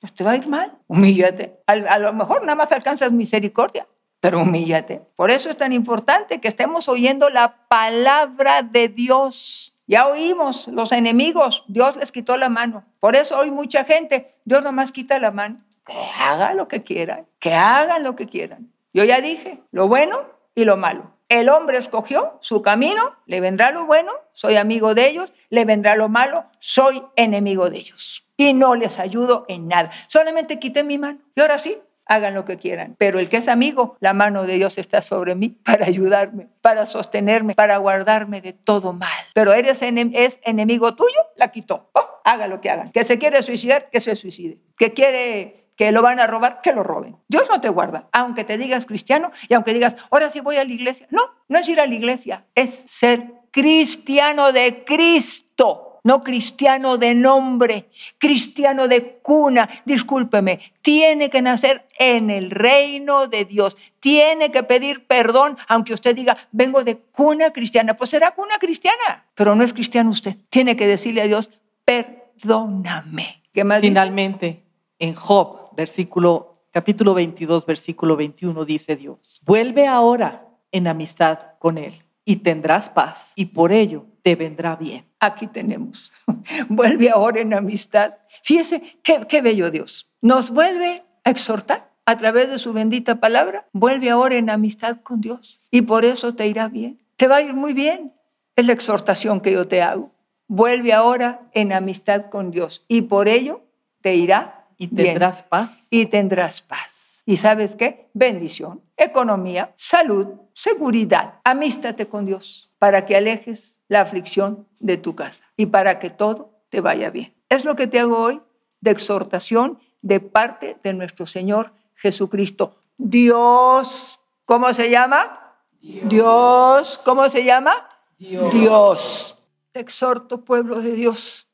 [0.00, 0.72] pues te va a ir mal.
[0.86, 1.60] Humíllate.
[1.66, 3.86] A, lo mejor nada más alcanzas misericordia,
[4.20, 5.02] pero humíllate.
[5.16, 9.74] Por eso es tan importante que estemos oyendo la palabra de Dios.
[9.86, 12.84] Ya oímos los enemigos, Dios les quitó la mano.
[13.00, 15.56] Por eso hoy mucha gente, Dios nomás quita la mano.
[15.86, 18.70] Que hagan lo que quieran, que hagan lo que quieran.
[18.92, 21.12] Yo ya dije, lo bueno y lo malo.
[21.28, 25.94] El hombre escogió su camino, le vendrá lo bueno, soy amigo de ellos, le vendrá
[25.94, 28.26] lo malo, soy enemigo de ellos.
[28.36, 29.90] Y no les ayudo en nada.
[30.08, 31.20] Solamente quité mi mano.
[31.36, 32.96] Y ahora sí, hagan lo que quieran.
[32.98, 36.86] Pero el que es amigo, la mano de Dios está sobre mí para ayudarme, para
[36.86, 39.08] sostenerme, para guardarme de todo mal.
[39.34, 41.90] Pero eres es enemigo tuyo, la quitó.
[41.92, 42.90] Oh, haga lo que hagan.
[42.90, 44.58] Que se quiere suicidar, que se suicide.
[44.76, 47.16] Que quiere que lo van a robar, que lo roben.
[47.28, 50.64] Dios no te guarda, aunque te digas cristiano y aunque digas, ahora sí voy a
[50.64, 51.06] la iglesia.
[51.10, 57.14] No, no es ir a la iglesia, es ser cristiano de Cristo no cristiano de
[57.14, 59.68] nombre, cristiano de cuna.
[59.84, 63.76] Discúlpeme, tiene que nacer en el reino de Dios.
[64.00, 67.94] Tiene que pedir perdón, aunque usted diga, vengo de cuna cristiana.
[67.94, 70.36] Pues será cuna cristiana, pero no es cristiano usted.
[70.48, 71.50] Tiene que decirle a Dios,
[71.84, 73.42] perdóname.
[73.52, 74.62] ¿Qué más Finalmente,
[74.98, 81.94] en Job, versículo, capítulo 22, versículo 21, dice Dios, vuelve ahora en amistad con Él
[82.24, 85.04] y tendrás paz y por ello te vendrá bien.
[85.20, 86.12] Aquí tenemos.
[86.68, 88.14] Vuelve ahora en amistad.
[88.42, 90.10] Fíjese qué, qué bello Dios.
[90.20, 93.66] Nos vuelve a exhortar a través de su bendita palabra.
[93.72, 97.00] Vuelve ahora en amistad con Dios y por eso te irá bien.
[97.16, 98.12] Te va a ir muy bien.
[98.56, 100.10] Es la exhortación que yo te hago.
[100.48, 103.62] Vuelve ahora en amistad con Dios y por ello
[104.02, 105.88] te irá y tendrás paz.
[105.90, 107.22] Y tendrás paz.
[107.26, 108.08] ¿Y sabes qué?
[108.14, 111.34] Bendición, economía, salud, seguridad.
[111.44, 116.54] Amístate con Dios para que alejes la aflicción de tu casa y para que todo
[116.70, 117.34] te vaya bien.
[117.50, 118.40] Es lo que te hago hoy
[118.80, 122.76] de exhortación de parte de nuestro Señor Jesucristo.
[122.96, 125.58] Dios, ¿cómo se llama?
[125.80, 127.88] Dios, ¿cómo se llama?
[128.18, 128.52] Dios.
[128.52, 129.42] Dios.
[129.72, 131.48] Te exhorto, pueblo de Dios,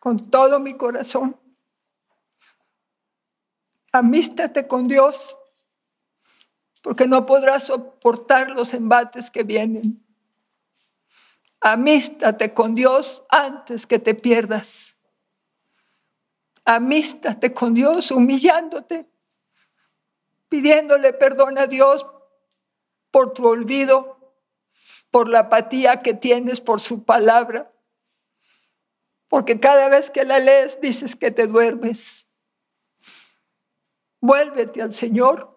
[0.00, 1.36] con todo mi corazón.
[3.94, 5.38] Amístate con Dios
[6.82, 10.04] porque no podrás soportar los embates que vienen.
[11.60, 14.98] Amístate con Dios antes que te pierdas.
[16.64, 19.08] Amístate con Dios humillándote,
[20.48, 22.04] pidiéndole perdón a Dios
[23.12, 24.34] por tu olvido,
[25.12, 27.72] por la apatía que tienes por su palabra,
[29.28, 32.33] porque cada vez que la lees dices que te duermes.
[34.26, 35.54] Vuélvete al Señor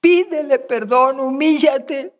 [0.00, 2.16] pídele perdón, humíllate.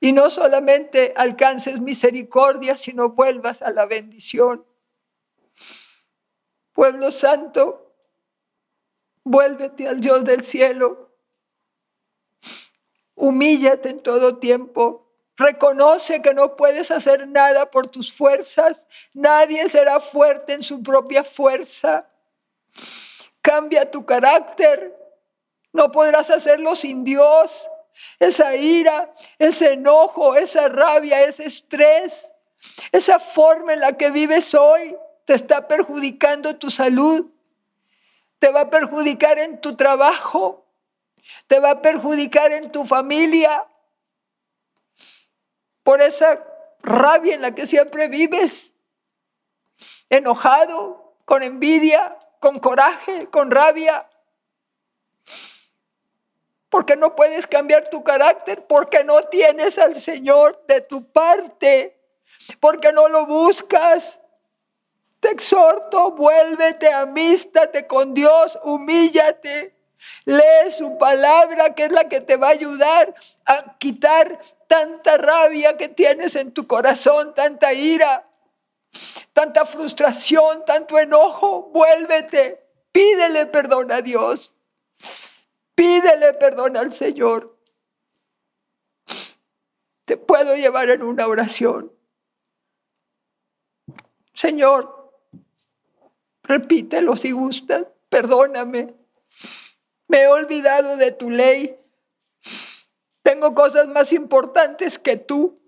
[0.00, 4.64] Y no solamente alcances misericordia, sino vuelvas a la bendición.
[6.72, 7.96] Pueblo santo,
[9.24, 11.16] vuélvete al Dios del cielo.
[13.14, 15.02] Humíllate en todo tiempo.
[15.36, 18.86] Reconoce que no puedes hacer nada por tus fuerzas.
[19.14, 22.10] Nadie será fuerte en su propia fuerza.
[23.42, 24.94] Cambia tu carácter.
[25.72, 27.68] No podrás hacerlo sin Dios.
[28.18, 32.32] Esa ira, ese enojo, esa rabia, ese estrés,
[32.92, 37.26] esa forma en la que vives hoy te está perjudicando tu salud,
[38.38, 40.66] te va a perjudicar en tu trabajo,
[41.46, 43.66] te va a perjudicar en tu familia.
[45.82, 46.44] Por esa
[46.80, 48.74] rabia en la que siempre vives,
[50.10, 52.16] enojado, con envidia,
[52.46, 54.08] con coraje, con rabia
[56.70, 61.98] porque no puedes cambiar tu carácter, porque no tienes al Señor de tu parte,
[62.60, 64.20] porque no lo buscas.
[65.18, 69.74] Te exhorto, vuélvete, amístate con Dios, humíllate.
[70.24, 73.12] Lee su palabra, que es la que te va a ayudar
[73.44, 74.38] a quitar
[74.68, 78.25] tanta rabia que tienes en tu corazón, tanta ira,
[79.32, 81.70] tanta frustración, tanto enojo.
[81.72, 84.54] Vuélvete, pídele perdón a Dios.
[85.74, 87.58] Pídele perdón al Señor.
[90.04, 91.92] Te puedo llevar en una oración.
[94.32, 95.12] Señor,
[96.42, 98.94] repítelo si gustas, perdóname.
[100.08, 101.78] Me he olvidado de tu ley.
[103.22, 105.60] Tengo cosas más importantes que tú.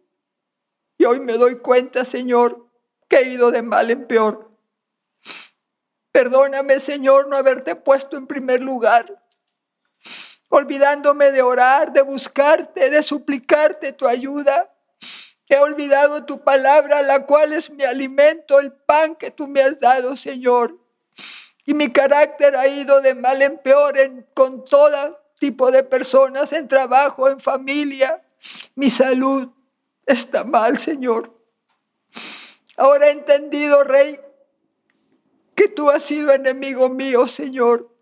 [0.96, 2.67] Y hoy me doy cuenta, Señor,
[3.08, 4.50] que he ido de mal en peor.
[6.12, 9.18] Perdóname, Señor, no haberte puesto en primer lugar
[10.48, 14.72] olvidándome de orar, de buscarte, de suplicarte tu ayuda.
[15.48, 19.78] He olvidado tu palabra, la cual es mi alimento, el pan que tú me has
[19.78, 20.78] dado, Señor.
[21.64, 23.94] Y mi carácter ha ido de mal en peor
[24.34, 28.22] con todo tipo de personas, en trabajo, en familia.
[28.74, 29.48] Mi salud
[30.06, 31.37] está mal, Señor.
[32.78, 34.20] Ahora he entendido, Rey,
[35.56, 37.92] que tú has sido enemigo mío, Señor.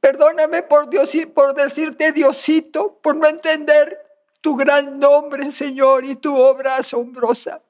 [0.00, 3.98] Perdóname por, Dios, por decirte Diosito, por no entender
[4.40, 7.62] tu gran nombre, Señor, y tu obra asombrosa.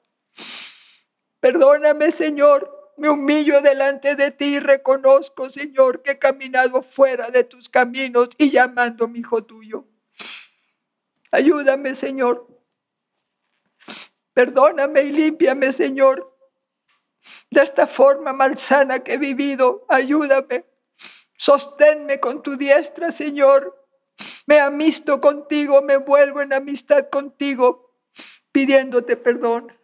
[1.41, 7.43] Perdóname, Señor, me humillo delante de ti y reconozco, Señor, que he caminado fuera de
[7.43, 9.83] tus caminos y llamando mi hijo tuyo.
[11.29, 12.48] Ayúdame, Señor.
[14.39, 16.33] Perdóname y límpiame, Señor,
[17.51, 19.85] de esta forma malsana que he vivido.
[19.89, 20.63] Ayúdame.
[21.35, 23.85] Sosténme con tu diestra, Señor.
[24.47, 27.93] Me amisto contigo, me vuelvo en amistad contigo,
[28.53, 29.77] pidiéndote perdón.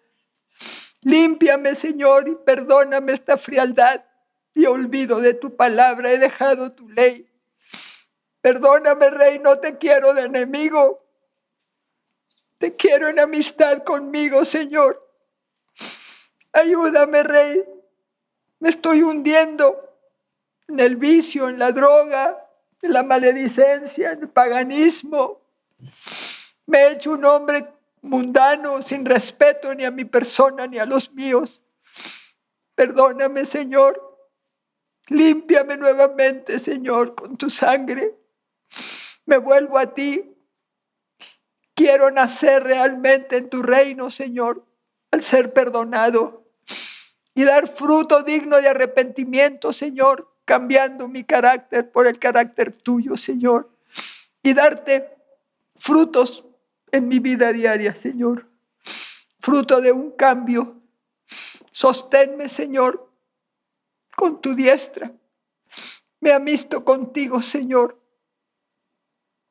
[1.01, 4.05] Límpiame, Señor, y perdóname esta frialdad
[4.53, 6.13] y olvido de tu palabra.
[6.13, 7.29] He dejado tu ley.
[8.39, 11.04] Perdóname, Rey, no te quiero de enemigo.
[12.65, 15.07] Te quiero en amistad conmigo, Señor.
[16.51, 17.63] Ayúdame, Rey.
[18.57, 19.95] Me estoy hundiendo
[20.67, 22.43] en el vicio, en la droga,
[22.81, 25.41] en la maledicencia, en el paganismo.
[26.65, 27.67] Me he hecho un hombre
[28.01, 31.61] mundano, sin respeto ni a mi persona ni a los míos.
[32.73, 34.27] Perdóname, Señor.
[35.09, 38.15] Límpiame nuevamente, Señor, con tu sangre.
[39.27, 40.34] Me vuelvo a ti.
[41.75, 44.65] Quiero nacer realmente en tu reino, Señor,
[45.11, 46.45] al ser perdonado
[47.35, 53.69] y dar fruto digno de arrepentimiento, Señor, cambiando mi carácter por el carácter tuyo, Señor,
[54.41, 55.17] y darte
[55.75, 56.45] frutos
[56.93, 58.47] en mi vida diaria, Señor,
[59.41, 60.81] fruto de un cambio.
[61.71, 63.11] Sosténme, Señor,
[64.15, 65.11] con tu diestra.
[66.21, 67.99] Me amisto contigo, Señor.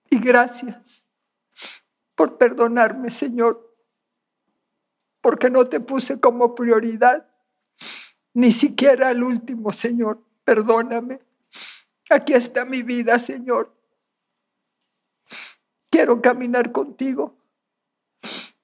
[0.08, 1.03] Y gracias
[2.14, 3.74] por perdonarme, Señor,
[5.20, 7.26] porque no te puse como prioridad,
[8.34, 10.22] ni siquiera al último, Señor.
[10.44, 11.20] Perdóname.
[12.10, 13.74] Aquí está mi vida, Señor.
[15.90, 17.36] Quiero caminar contigo.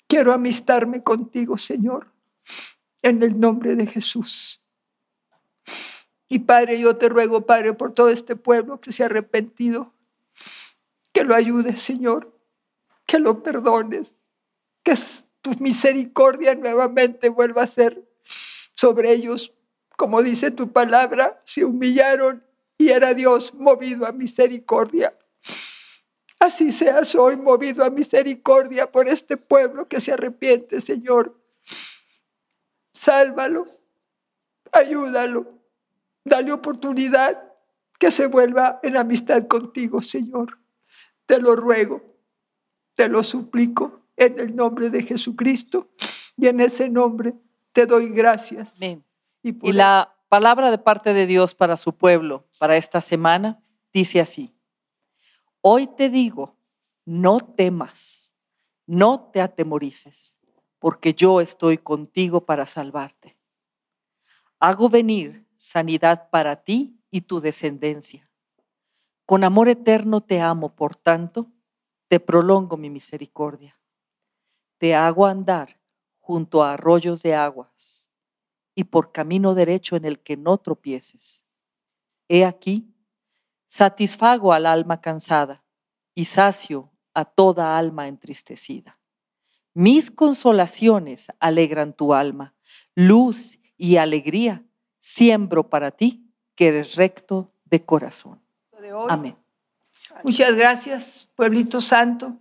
[0.07, 2.09] Quiero amistarme contigo, Señor,
[3.01, 4.61] en el nombre de Jesús.
[6.29, 9.93] Y Padre, yo te ruego, Padre, por todo este pueblo que se ha arrepentido,
[11.13, 12.40] que lo ayudes, Señor,
[13.11, 14.15] que lo perdones,
[14.85, 14.95] que
[15.41, 19.53] tu misericordia nuevamente vuelva a ser sobre ellos.
[19.97, 22.45] Como dice tu palabra, se humillaron
[22.79, 25.13] y era Dios movido a misericordia.
[26.39, 31.37] Así seas hoy movido a misericordia por este pueblo que se arrepiente, Señor.
[32.95, 33.65] Sálvalo,
[34.71, 35.53] ayúdalo,
[36.25, 37.43] dale oportunidad
[37.99, 40.59] que se vuelva en amistad contigo, Señor.
[41.27, 42.11] Te lo ruego
[43.01, 45.89] te lo suplico en el nombre de Jesucristo
[46.37, 47.33] y en ese nombre
[47.73, 48.77] te doy gracias.
[48.77, 49.03] Amén.
[49.43, 53.59] Y, la palabra de parte de Dios para su pueblo, para esta semana,
[53.91, 54.55] dice así.
[55.63, 56.59] Hoy te digo,
[57.07, 58.35] no temas,
[58.85, 60.39] no te atemorices,
[60.79, 63.39] porque yo estoy contigo para salvarte.
[64.59, 68.31] Hago venir sanidad para ti y tu descendencia.
[69.25, 71.51] Con amor eterno te amo, por tanto,
[72.11, 73.79] te prolongo mi misericordia.
[74.79, 75.79] Te hago andar
[76.19, 78.11] junto a arroyos de aguas
[78.75, 81.47] y por camino derecho en el que no tropieces.
[82.29, 82.93] He aquí,
[83.69, 85.63] satisfago al alma cansada
[86.13, 88.99] y sacio a toda alma entristecida.
[89.73, 92.57] Mis consolaciones alegran tu alma,
[92.97, 94.65] luz y alegría
[94.99, 98.43] siembro para ti que eres recto de corazón.
[99.09, 99.37] Amén.
[100.25, 102.37] Muchas gracias, pueblito santo.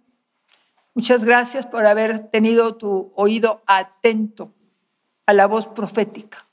[0.94, 4.54] Muchas gracias por haber tenido tu oído atento
[5.26, 6.46] a la voz profética,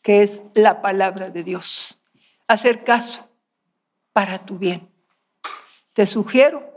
[0.00, 2.00] que es la palabra de Dios.
[2.46, 3.28] Hacer caso
[4.12, 4.88] para tu bien.
[5.92, 6.72] Te sugiero,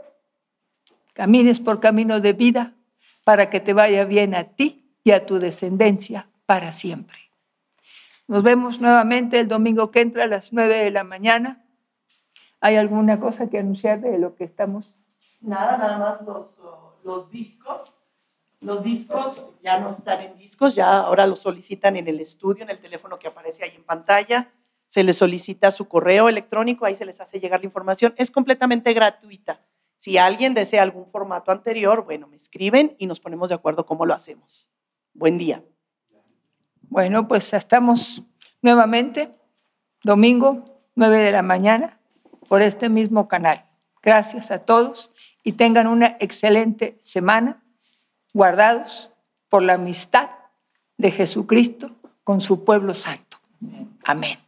[1.14, 2.74] camines por camino de vida
[3.24, 7.18] para que te vaya bien a ti y a tu descendencia para siempre.
[8.26, 11.64] Nos vemos nuevamente el domingo que entra a las nueve de la mañana
[12.60, 14.92] ¿Hay alguna cosa que anunciar de lo que estamos?
[15.40, 16.56] Nada, nada más los,
[17.04, 17.94] los discos.
[18.60, 22.70] Los discos ya no están en discos, ya ahora los solicitan en el estudio, en
[22.70, 24.52] el teléfono que aparece ahí en pantalla.
[24.88, 28.14] Se les solicita su correo electrónico, ahí se les hace llegar la información.
[28.16, 29.60] Es completamente gratuita.
[29.94, 34.06] Si alguien desea algún formato anterior, bueno, me escriben y nos ponemos de acuerdo cómo
[34.06, 34.70] lo hacemos.
[35.14, 35.62] Buen día.
[36.82, 38.24] Bueno, pues estamos
[38.60, 39.36] nuevamente,
[40.02, 40.64] domingo,
[40.96, 41.97] 9 de la mañana
[42.48, 43.64] por este mismo canal.
[44.02, 45.10] Gracias a todos
[45.42, 47.62] y tengan una excelente semana
[48.32, 49.10] guardados
[49.48, 50.30] por la amistad
[50.96, 51.90] de Jesucristo
[52.24, 53.38] con su pueblo santo.
[54.04, 54.47] Amén.